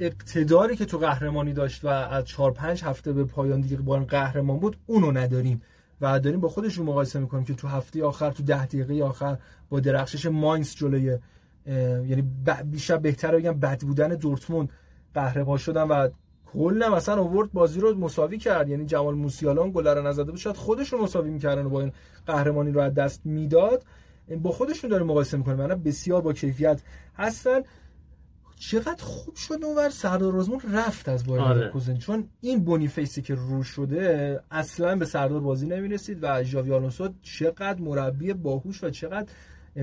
[0.01, 4.59] اقتداری که تو قهرمانی داشت و از 4 5 هفته به پایان دیگه با قهرمان
[4.59, 5.63] بود اونو نداریم.
[6.01, 9.39] و داریم با خودشون مقایسه می‌کنیم که تو هفته آخر تو ده دقیقه آخر
[9.69, 11.19] با درخشش ماینز جلوی
[11.67, 12.25] یعنی
[12.65, 14.69] بیشتر بهتر بگم بد بودن دورتموند
[15.15, 16.09] قهرمان شدن و
[16.53, 18.69] کل مثلا آورد بازی رو مساوی کرد.
[18.69, 20.41] یعنی جمال موسیالا گل رو نزده بود.
[20.41, 21.93] شاید خودش رو مساوی می‌کردن و با این
[22.27, 23.85] قهرمانی رو از دست می‌داد.
[24.43, 26.81] با خودشون داره مقایسه می‌کنه من بسیار با کیفیت
[27.17, 27.61] هستن.
[28.59, 31.99] چقدر خوب شد اونور سردار رزمون رفت از بایر آره.
[31.99, 37.81] چون این بونیفیسی که رو شده اصلا به سردار بازی نمی‌رسید و ژاوی آلونسو چقدر
[37.81, 39.29] مربی باهوش و چقدر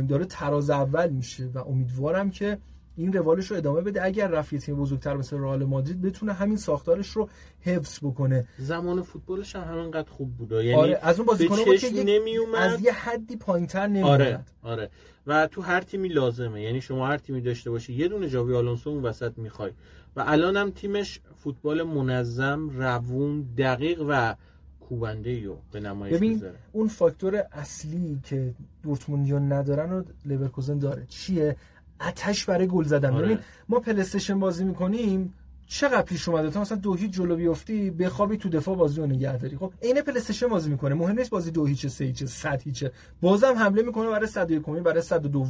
[0.10, 1.46] داره تراز اول میشه.
[1.46, 2.58] و امیدوارم که
[2.96, 4.04] این روالش رو ادامه بده.
[4.04, 7.30] اگر رفت تیم بزرگتر مثل رئال مادرید بتونه همین ساختارش رو
[7.62, 8.48] حفظ بکنه.
[8.58, 10.52] زمان فوتبالش هم همینقدر خوب بود.
[10.52, 14.90] یعنی آره از اون بازیکن بود که از یه حدی پایینتر نمیاد آره آره.
[15.28, 16.62] و تو هر تیمی لازمه.
[16.62, 19.72] یعنی شما هر تیمی داشته باشی یه دونه جاوی آلونسو اون وسط می‌خوای.
[20.16, 24.36] و الان هم تیمش فوتبال منظم روون دقیق و
[24.80, 26.56] کوبنده رو به نمایش ببین بزاره.
[26.72, 31.56] اون فاکتور اصلی که دورتموندیا ندارن و لورکوزن داره چیه؟
[32.00, 33.14] آتش برای گل زدن.
[33.14, 33.26] آره.
[33.26, 33.40] ببین
[33.70, 35.34] ما پلیستشن بازی می‌کنیم
[35.68, 39.38] چقدر پیش اومده؟ تا مثلا دو هیچ جلو بیفتی بخوابی تو دفاع بازی رو نگه
[39.38, 39.58] داری.
[39.58, 40.96] خب عین پلیستشن بازی می‌کنه.
[40.96, 42.86] مهم نیست بازی دو هیچ سه هیچ صد هیچ
[43.22, 45.46] بازم حمله می‌کنه برای 101 برای 102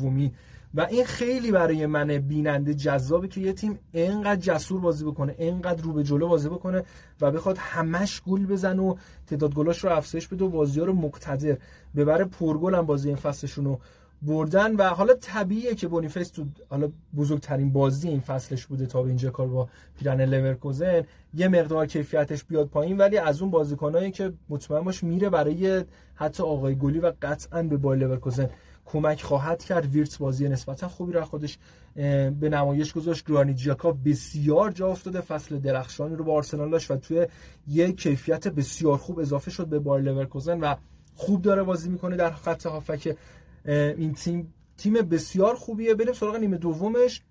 [0.75, 5.81] و این خیلی برای من بیننده جذابه که یه تیم اینقدر جسور بازی بکنه اینقدر
[5.83, 6.83] رو به جلو بازی بکنه
[7.21, 8.95] و بخواد همش گل بزنه و
[9.27, 11.57] تعداد گلاش رو افزایش بده و بازی ها رو مقتدر.
[11.95, 13.79] ببره پرگل هم بازی این فصلشون رو
[14.25, 19.07] بردن و حالا طبیعیه که بونیفیس تو حالا بزرگترین بازی این فصلش بوده تا به
[19.07, 21.03] اینجا کار بایرن لورکوزن.
[21.33, 25.83] یه مقدار کیفیتش بیاد پایین ولی از اون بازیکنایی که مطمئن باش میره برای
[26.15, 28.49] حتی آقای گلی و قطعا به بایر لورکوزن
[28.85, 29.85] کمک خواهد کرد.
[29.85, 31.57] ویرتس بازی نسبتا خوبی را خودش
[31.95, 33.25] به نمایش گذاشت.
[33.25, 37.27] گرانیت ژاکا بسیار جا افتاده فصل درخشانی رو با آرسنال داشت و توی
[37.67, 40.75] یه کیفیت بسیار خوب اضافه شد به بار لورکوزن و
[41.15, 43.15] خوب داره بازی می‌کنه در خط هافک
[43.65, 45.93] این تیم تیم بسیار خوبیه.
[45.93, 47.21] بریم سراغ نیمه دومش.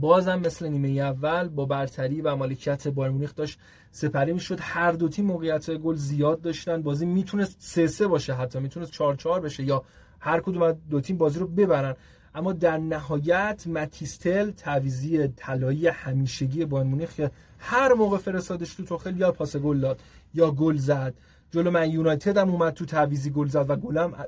[0.00, 3.58] بازم مثل نیمه اول با برتری و مالکیت بایر مونیخ داشت
[3.90, 4.58] سپری می‌شد.
[4.60, 6.82] هر دو تیم موقعیت گل زیاد داشتن.
[6.82, 8.60] بازی می‌تونست 3 3 باشه حتی.
[8.60, 9.84] می‌تونست 4 4 بشه یا
[10.20, 11.96] هر کدوم دو تیم بازی رو ببرن.
[12.34, 17.20] اما در نهایت ماتیستل تعویزی طلایی همیشگی بایر مونیخ
[17.58, 20.00] هر موقع فرستادش تو توخل یا پاس گل داد
[20.34, 21.14] یا گل زد.
[21.50, 24.24] جلو من یونایتد هم اومد تو تعویزی گل زد و گلم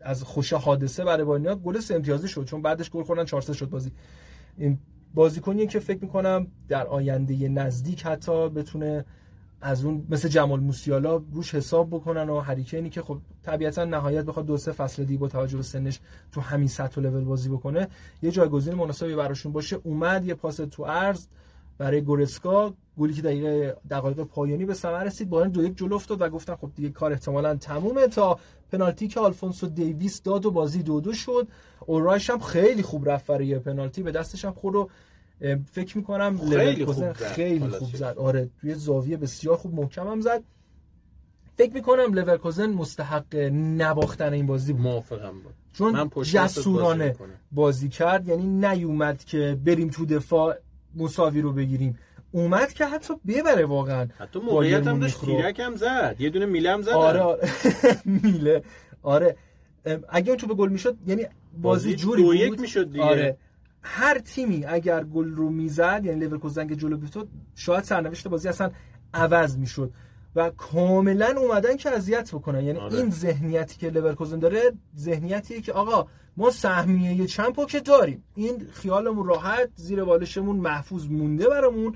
[0.00, 3.70] از خوش حادثه برای باینیا گل سه امتیازی شد چون بعدش گل خوردن 4 شد
[3.70, 3.92] بازی.
[4.56, 4.78] این
[5.14, 9.04] بازیکنیه که فکر می‌کنم در آینده نزدیک حتی بتونه
[9.60, 14.46] از اون مثل جمال موسیالا روش حساب بکنن و هریکینی که خب طبیعتا نهایت بخواد
[14.46, 16.00] دو سه فصل دیگه با توجه به سنش
[16.32, 17.88] تو همین سطح و لول بازی بکنه
[18.22, 19.80] یه جایگزین مناسبی براشون باشه.
[19.82, 21.26] اومد یه پاس تو عرض
[21.78, 25.94] برای گورسکا گلی که دقیقه دقایق پایانی به ثمر رسید با این دو یک جلو
[25.94, 28.38] افتاد و گفتن خب دیگه کار احتمالا تمومه تا
[28.72, 31.48] پنالتی که آلفونسو دیویس داد و بازی دو دو شد.
[31.86, 34.90] اورایش هم خیلی خوب رفت برای پنالتی به دستش هم خود رو
[35.72, 38.14] فکر می‌کنم خیلی خوب خیلی خوب زد.
[38.18, 40.42] آره توی زاویه بسیار خوب محکم هم زد.
[41.56, 43.34] فکر می‌کنم لورکوزن مستحق
[43.78, 44.82] نباختن این بازی بود.
[44.82, 47.16] موافقم بود چون جسورانه
[47.52, 50.56] بازی کرد یعنی نیومد که بریم تو دفاع
[50.96, 51.98] مساوی رو بگیریم.
[52.32, 56.16] اومد که حتی ببره واقعا حتی موقعیت هم داشت تیرک هم زد.
[56.18, 56.90] یه دونه میله هم زد.
[56.90, 57.48] آره, آره.
[58.22, 58.62] میله.
[59.02, 59.36] آره.
[60.08, 61.26] اگه اون توپ گل می‌شد یعنی
[61.62, 63.04] بازی, جوری بود یک می‌شد دیگه.
[63.04, 63.36] آره.
[63.82, 68.70] هر تیمی اگر گل رو می‌زد یعنی لیورکوزن که جلو بیفتاد شاید سرنوشت بازی اصلا
[69.14, 69.90] عوض می‌شد
[70.36, 72.64] و کاملا اومدن که اذیت بکنن.
[72.64, 72.96] یعنی آره.
[72.96, 76.06] این ذهنیتی که لورکوزن داره ذهنیتیه که آقا
[76.36, 78.24] ما سهمیه چمپو که داریم.
[78.34, 81.94] این خیالمون راحت زیر بالشمون محفوظ مونده برامون.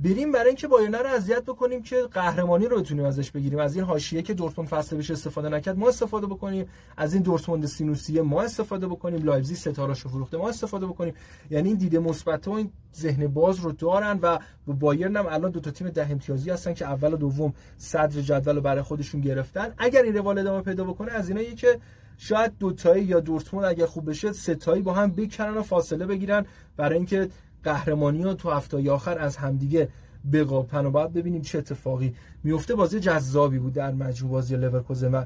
[0.00, 3.58] بریم برای اینکه بایرن رو اذیت بکنیم که قهرمانی رو بتونیم ازش بگیریم.
[3.58, 6.66] از این حاشیه که دورتموند وصل بشه استفاده نکرد ما استفاده بکنیم.
[6.96, 9.22] از این دورتموند سینوسیه ما استفاده بکنیم.
[9.22, 11.14] لایپزیگ ستاره‌شو فروخته ما استفاده بکنیم.
[11.50, 15.50] یعنی این دیده مثبت و این ذهن باز رو دارن و با بایرن هم الان
[15.50, 19.20] دو تا تیم ده امتیازی هستن که اول و دوم صدر جدول رو برای خودشون
[19.20, 19.74] گرفتن.
[19.78, 21.80] اگر این روال ادامه پیدا بکنه از اینایی که
[22.18, 26.46] شاید دوتایی یا دورتموند اگر خوب بشه ستایی با هم بکنن و فاصله بگیرن.
[26.76, 27.28] برای اینکه
[27.64, 29.88] قهرمانی ها تو هفته آخر از همدیگه
[30.32, 32.74] بقاپن و باید ببینیم چه اتفاقی میفته.
[32.74, 35.24] بازی جذابی بود در مجموع بازی لورکوزن و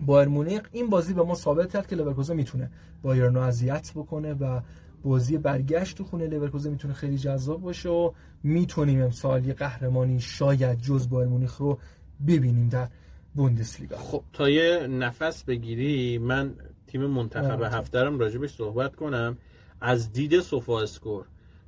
[0.00, 0.62] بایر مونیخ.
[0.72, 2.70] این بازی به ما ثابت کرد که لورکوزن می‌تونه
[3.02, 4.60] بایرن رو اذیت بکنه و
[5.02, 8.12] بازی برگشت تو خونه لورکوزن می‌تونه خیلی جذاب باشه و
[8.42, 11.78] می‌تونیم امسال یه قهرمانی شاید جز بایر مونیخ رو
[12.26, 12.88] ببینیم در
[13.34, 13.96] بوندسلیگا.
[13.96, 16.54] خب تا یه نفس بگیری من
[16.86, 19.38] تیم منتخب هفته راجبش صحبت کنم.
[19.80, 21.24] از دید سوفا اسکور.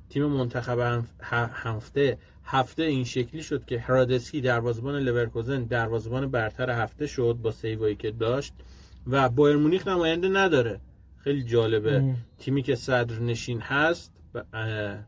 [0.09, 1.03] تیم منتخب
[1.53, 7.95] هفته هفته این شکلی شد که هرادسکی دروازه‌بان لورکوزن دروازه‌بان برتر هفته شد با save‌ایی
[7.95, 8.53] که داشت
[9.07, 10.79] و بایر مونیخ نماینده نداره.
[11.17, 12.15] خیلی جالبه.
[12.39, 14.11] تیمی که صدر نشین هست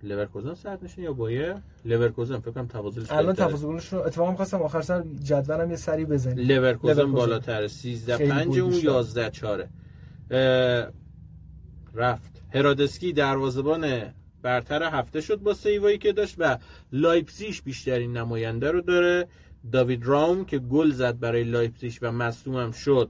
[0.03, 4.81] لورکوزن صدر نشین یا بایر لورکوزن فکر کنم تفاضلش الان تفاضلش رو اتفاقا می‌خواستم آخر
[4.81, 6.47] سر جدولم یه سری بزنیم.
[6.47, 9.67] لورکوزن بالاتر 13 5 اون 11 4
[11.93, 12.34] رفت.
[12.55, 16.57] هرادسکی دروازه‌بان برتر هفته شد با save‌ایی که داشت و
[16.91, 19.27] لایپزیش بیشترین نماینده رو داره.
[19.71, 23.09] داوید راوم که گل زد برای لایپزیش و مصدوم هم شد.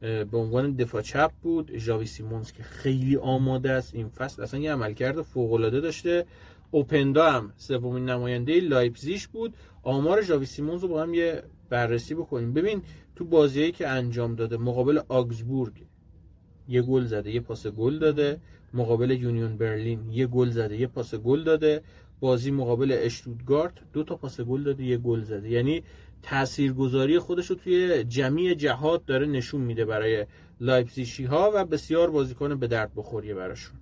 [0.00, 1.76] به عنوان دفاع چپ بود.
[1.76, 3.94] ژاوی سیمونز که خیلی آماده است.
[3.94, 6.26] این فصل اصلا یه عملکرد فوق العاده داشته.
[6.70, 9.54] اوپندا هم سومین نماینده لایپزیش بود.
[9.82, 12.52] آمار ژاوی سیمونز رو با هم یه بررسی بکنیم.
[12.52, 12.82] ببین
[13.16, 15.72] تو بازیایی که انجام داده مقابل آگزبورگ
[16.68, 18.40] یه گل زده یه پاس گل داده.
[18.76, 21.82] مقابل یونیون برلین یه گل زده یه پاس گل داده.
[22.20, 25.50] بازی مقابل اشتودگارت دو تا پاس گل داده یه گل زده.
[25.50, 25.82] یعنی
[26.22, 30.26] تاثیرگذاری خودش رو توی جمیع جهات داره نشون میده برای
[30.60, 33.76] لایپزیشی ها و بسیار بازیکن به درد بخوریه براشون.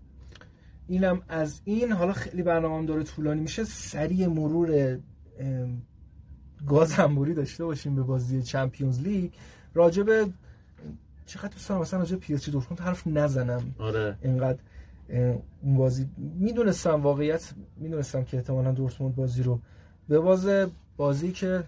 [0.88, 1.92] اینم از این.
[1.92, 3.64] حالا خیلی برنامه داره طولانی میشه.
[3.64, 4.98] سریع مرور
[6.66, 9.30] گازنبوری داشته باشیم به بازی چمپیونز لیگ.
[9.74, 10.28] راجب
[11.26, 13.74] چقدر دوست دارم مثلا راجع پی اس جی حرف نزنم.
[13.78, 14.16] آره.
[14.22, 14.58] اینقدر
[15.08, 19.60] اون بازی می‌دونستم واقعیت می‌دونستم که احتمالا دورتموند بازی رو
[20.08, 21.64] به بازه بازی که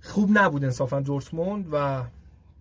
[0.00, 2.04] خوب نبود انصافا دورتموند و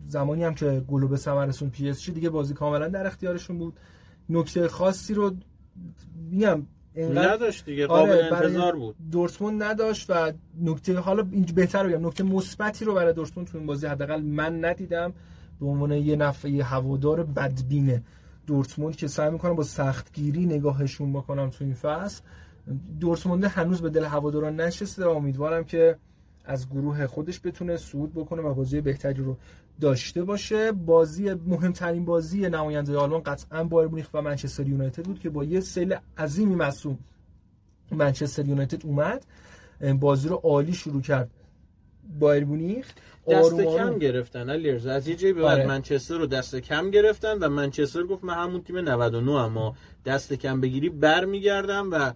[0.08, 3.74] زمانی هم که گلو به ثمر رسون پی اس دیگه بازی کاملا در اختیارشون بود.
[4.30, 5.32] نکته خاصی رو
[6.32, 8.95] میگم نداشت دیگه قابل آره انتظار بود.
[9.12, 10.32] دورتموند نداشت و
[10.62, 15.14] نکته حالا بهتر بگم نکته مثبتی رو برای دورتموند تو این بازی حداقل من ندیدم
[15.60, 18.04] به عنوان یه نفع هوادار بدبینه.
[18.52, 22.22] دورتموند که سعی می‌کنم با سختگیری نگاهشون بکنم تو این فصل.
[22.99, 25.97] دورتموند هنوز به دل هواداران نشسته و امیدوارم که
[26.45, 29.38] از گروه خودش بتونه صعود بکنه و بازی بهتری رو
[29.82, 30.72] داشته باشه.
[30.72, 35.60] بازی مهمترین بازی نماینده آلمان قطعا بایر مونیخ و منچستر یونایتد بود که با یه
[35.60, 36.97] سیل عظیمی مصوم
[37.91, 39.26] منچستر یونایتد اومد.
[39.99, 41.30] بازی رو عالی شروع کرد.
[42.20, 42.93] بایر مونیخ
[43.28, 45.68] دست کم گرفتن علی از یه جایی به آره.
[45.68, 49.76] منچستر رو دست کم گرفتن و منچستر گفت من همون تیم 99 اما
[50.06, 52.14] دست کم بگیری برمیگردم و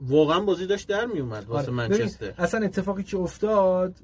[0.00, 1.76] واقعا بازی داشت در میومد واسه آره.
[1.76, 2.34] منچستر.
[2.38, 3.94] اصلا اتفاقی که افتاد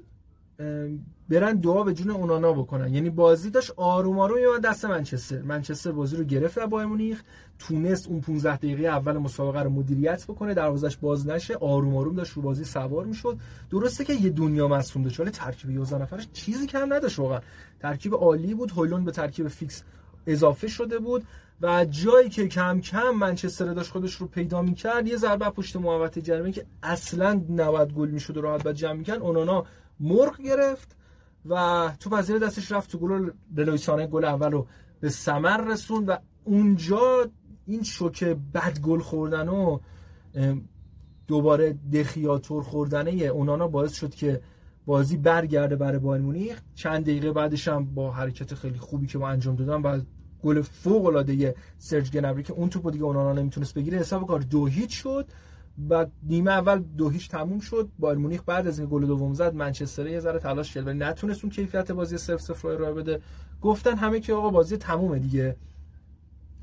[1.29, 2.93] برن دعا به جون اونانا بکنن.
[2.93, 5.41] یعنی بازی داشت آروم آروم میومد دست منچستر.
[5.41, 7.23] منچستر بازی رو گرفت در بایر مونیخ.
[7.59, 12.33] تونست اون 15 دقیقه اول مسابقه رو مدیریت بکنه دروازش باز نشه آروم آروم داشت
[12.33, 13.37] رو بازی سوار می‌شد.
[13.71, 17.39] درسته که یه دنیا مصوم داشت ولی ترکیب 11 نفرش چیزی کم نداشت واقعا.
[17.79, 19.83] ترکیب عالی بود هولون به ترکیب فیکس
[20.27, 21.23] اضافه شده بود
[21.61, 26.21] و جایی که کم کم منچستر داشت خودش رو پیدا می‌کرد یه ضربه پشت محوطه
[26.21, 29.65] جریمه که اصلا 90 گل می‌شد و راحت بعد جمع می‌کرد اونانا
[29.99, 30.95] مرغ گرفت
[31.49, 33.29] و تو پذیر دستش رفت تو گل.
[33.57, 34.67] رلویسانه گل اول رو
[34.99, 37.29] به ثمر رسوند و اونجا
[37.67, 39.79] این شوکه بد گل خوردن و
[41.27, 44.41] دوباره دخیاتور خوردنه اونانا باعث شد که
[44.85, 46.61] بازی برگرده برای بایر مونیخ.
[46.75, 50.01] چند دقیقه بعدش هم با حرکت خیلی خوبی که با انجام دادن و
[50.43, 54.65] گل فوق العاده سرج گنبری که اون توپو دیگه اونانا نمی‌تونست بگیره حساب کار دو
[54.65, 55.27] هیچ شد.
[55.89, 57.89] و نیمه اول دو هیچ تموم شد.
[57.99, 61.43] بایر مونیخ بعد از این گل دوم زد منچستر یه ذره تلاش کرد ولی نتونست
[61.43, 63.21] اون کیفیت بازی 0 0 رو بده.
[63.61, 65.55] گفتن همه که آقا بازی تمومه دیگه.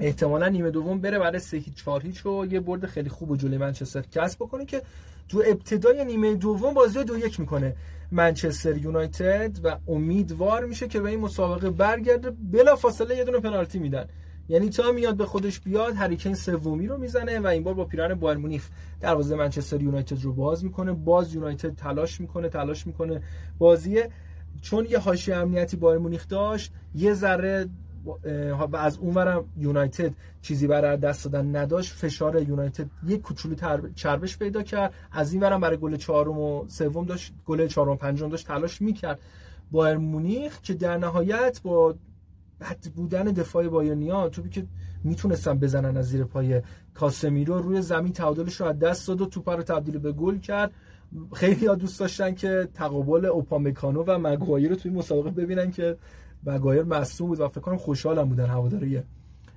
[0.01, 3.37] احتمالا نیمه دوم بره برای 3 هیچ 4 هیچ و یه برد خیلی خوب و
[3.37, 4.83] جلوی منچستر کسب بکنه که
[5.29, 7.77] تو ابتدای نیمه دوم بازی دو یک می‌کنه
[8.13, 13.79] منچستر یونایتد و امیدوار میشه که به این مسابقه برگرده بلا فاصله یه دونه پنالتی
[13.79, 14.09] میدن.
[14.49, 18.15] یعنی تا میاد به خودش بیاد هریکین سومی رو می‌زنه و این بار با پیران
[18.15, 18.69] بایر مونیخ
[19.01, 20.93] دروازه منچستر یونایتد رو باز می‌کنه.
[20.93, 23.23] باز یونایتد تلاش می‌کنه تلاش می‌کنه
[23.59, 24.11] بازیه
[24.63, 27.69] چون یه حاشیه امنیتی بایر مونیخ داشت یه ذره
[28.73, 33.57] و از اونورم یونایتد چیزی برای دست دادن نداشت فشار یونایتد یک کوچولو
[33.95, 34.95] چربش پیدا کرد.
[35.13, 39.21] از این ورم برای گل چهارم و سوم داشت گل چهارم پنجم داشت تلاش می‌کرد.
[39.71, 41.95] بایر مونیخ که در نهایت با
[42.61, 44.67] بد بودن دفاع بایرنیا توپی که
[45.05, 46.63] می‌تونستن بزنن از زیر پای
[46.95, 50.73] کاسمیرو روی زمین تعادلش رو از دست داد و توپ رو تبدیل به گل کرد.
[51.33, 55.97] خیلی ها دوست داشتن که تقابل اوپامکانو و مگوایر رو توی مسابقه ببینن که
[56.47, 59.03] مگوایر مصدوم بود و فکر کنم خوشحالم بودن هواداری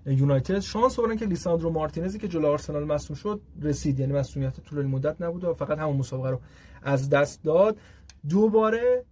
[0.05, 0.59] یونایتد.
[0.59, 3.99] شانس آوردن که لیساندرو مارتینزی که جلو آرسنال مصدوم شد رسید.
[3.99, 6.39] یعنی مصدومیت طولانی مدت نبود و فقط همون مسابقه رو
[6.83, 7.77] از دست داد.
[8.29, 9.05] دوباره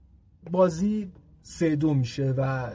[0.51, 1.11] بازی
[1.41, 2.71] سه دو میشه و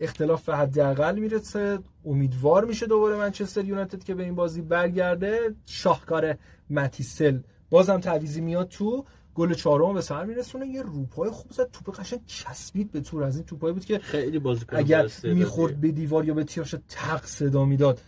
[0.00, 1.78] اختلاف به حداقل می‌رسه.
[2.04, 5.54] امیدوار میشه دوباره منچستر یونایتد که به این بازی برگرده.
[5.66, 6.34] شاهکار
[6.70, 7.38] متیسل
[7.70, 9.04] بازم تعویزی میاد تو
[9.34, 10.66] گل چهارم به سر میرسونه.
[10.66, 11.70] یه روپای خوب زد.
[11.70, 13.24] توپ قشنگ چسبید به تور.
[13.24, 17.24] از این توپایی بود که خیلی بازیکن اگر می‌خورد به دیوار یا به تیرش تق
[17.24, 18.00] صدا می‌داد.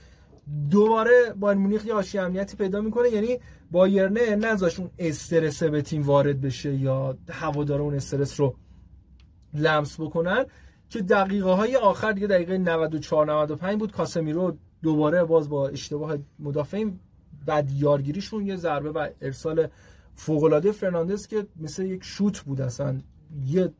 [0.71, 3.09] دوباره بایر مونیخ یه آشی امنیتی پیدا می‌کنه.
[3.09, 3.39] یعنی
[3.71, 8.55] بایرنه نذاش اون استرس به تیم وارد بشه یا هوادار اون استرس رو
[9.55, 10.45] لمس بکنن.
[10.91, 13.93] که دقیقه های آخر دیگه دقیقه 94 95 بود.
[13.93, 16.99] کاسمیرو دوباره باز با اشتباه مدافعین
[17.47, 19.69] بعد یارگیریشون یه ضربه و ارسال
[20.15, 23.01] فوق العاده فرناندز که مثل یک شوت بود اصلا.
[23.47, 23.73] یه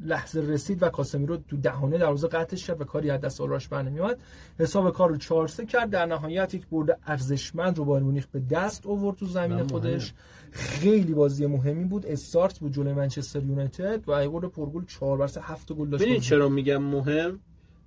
[0.00, 3.82] لحظه رسید و کاسمیرو تو دهانه دروازه قطعش کرد و کاری از دست آراش بر
[3.82, 4.18] نمیاد
[4.58, 5.90] حساب کار رو 4 کرد.
[5.90, 10.14] در نهایت یک برد ارزشمند رو بایر مونیخ به دست آورد تو زمین خودش.
[10.50, 12.06] خیلی بازی مهمی بود.
[12.06, 16.04] استارت بود جلوی منچستر یونایتد و ای برد پرگل 4 بر 7 گل داشت.
[16.04, 17.40] ببین چرا میگم مهم؟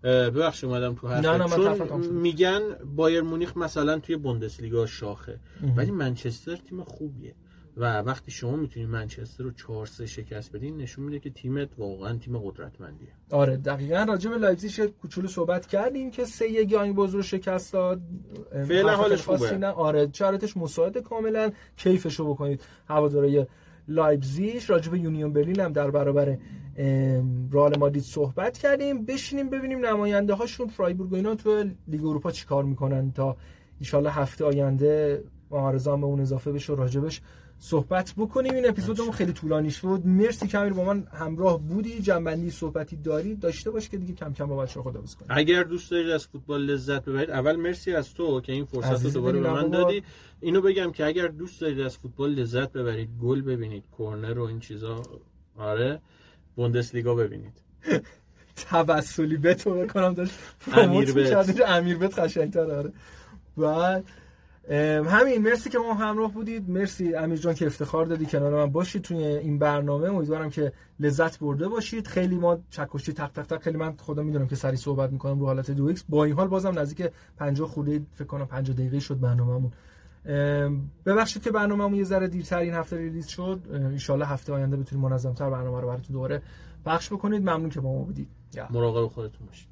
[0.04, 2.60] ببخشید اومدم تو حرف نه نه چون میگن
[2.96, 5.40] بایر مونیخ مثلا توی بوندسلیگا شاخه.
[5.78, 7.36] ولی منچستر تیم خوبیه.
[7.78, 12.18] و وقتی شما می‌تونید منچستر رو 4 3 شکست بدین نشون میده که تیمت واقعا
[12.18, 13.08] تیم قدرتمندیه.
[13.32, 17.74] آره دقیقا راجع به لایپزیگ کوچولو صحبت کردیم که سه یک یانگ بویز رو شکست
[17.74, 18.02] داد.
[18.52, 19.58] فعلا حالش خوبه.
[19.58, 19.68] نه.
[19.68, 21.52] آره شرایطش مساعد کاملا.
[21.78, 23.46] کیفشو بکنید هوادارهای
[23.88, 24.62] لایپزیگ.
[24.68, 26.38] راجع به یونیون برلین هم در برابر
[27.52, 29.06] رئال مادرید صحبت کردیم.
[29.06, 33.38] بشینیم ببینیم نماینده هاشون فرایبورگ و اینا تو لیگ اروپا چیکار می‌کنن تا
[33.94, 37.22] ان‌شاءالله هفته آینده معارضه به اون اضافه بشه راجبش
[37.64, 38.54] صحبت بکنیم.
[38.54, 40.02] این اپیزودمون خیلی طولانی شد.
[40.06, 42.00] مرسی کامل با من همراه بودی.
[42.00, 43.36] جمع‌بندی صحبتی داری.
[43.36, 45.28] داشته باش که دیگه کم کم با بچه‌ها خداحافظ کنیم.
[45.30, 49.10] اگر دوست دارید از فوتبال لذت ببرید اول مرسی از تو که این فرصت رو
[49.10, 50.04] دوباره به من دادی.
[50.42, 54.60] اینو بگم که اگر دوست دارید از فوتبال لذت ببرید گل ببینید کورنر و این
[54.60, 55.04] چیزا
[55.58, 56.02] آره
[56.56, 57.62] بوندسلیگا ببینید.
[58.70, 60.34] توسلی به تو بکنم داشت
[60.74, 62.92] امیر بیت امیر بیت قشنگ‌تر آره.
[63.58, 64.04] بعد
[65.06, 66.70] همین مرسی که ما همراه بودید.
[66.70, 70.10] مرسی امیر جان که افتخار دادی کنار من باشید توی این برنامه.
[70.10, 72.08] امیدوارم که لذت برده باشید.
[72.08, 73.62] خیلی ما چکشی تق تق تق.
[73.62, 76.04] خیلی من خدا می‌دونم که سری صحبت می‌کنم رو حالت دو ایکس.
[76.10, 79.72] با این حال بازم نزدیک 50 خورده فکر کنم 50 دقیقه شد برنامه‌مون.
[81.06, 83.60] ببخشید که برنامه‌مون یه ذره دیرتر این هفته release شد.
[83.74, 86.42] ان‌شاءالله هفته آینده بتونیم منظم‌تر برنامه رو براتون دوباره
[86.86, 87.42] پخش بکنید.
[87.42, 88.28] ممنون که با ما بودید.
[88.70, 89.71] مراقب خودتون باشید.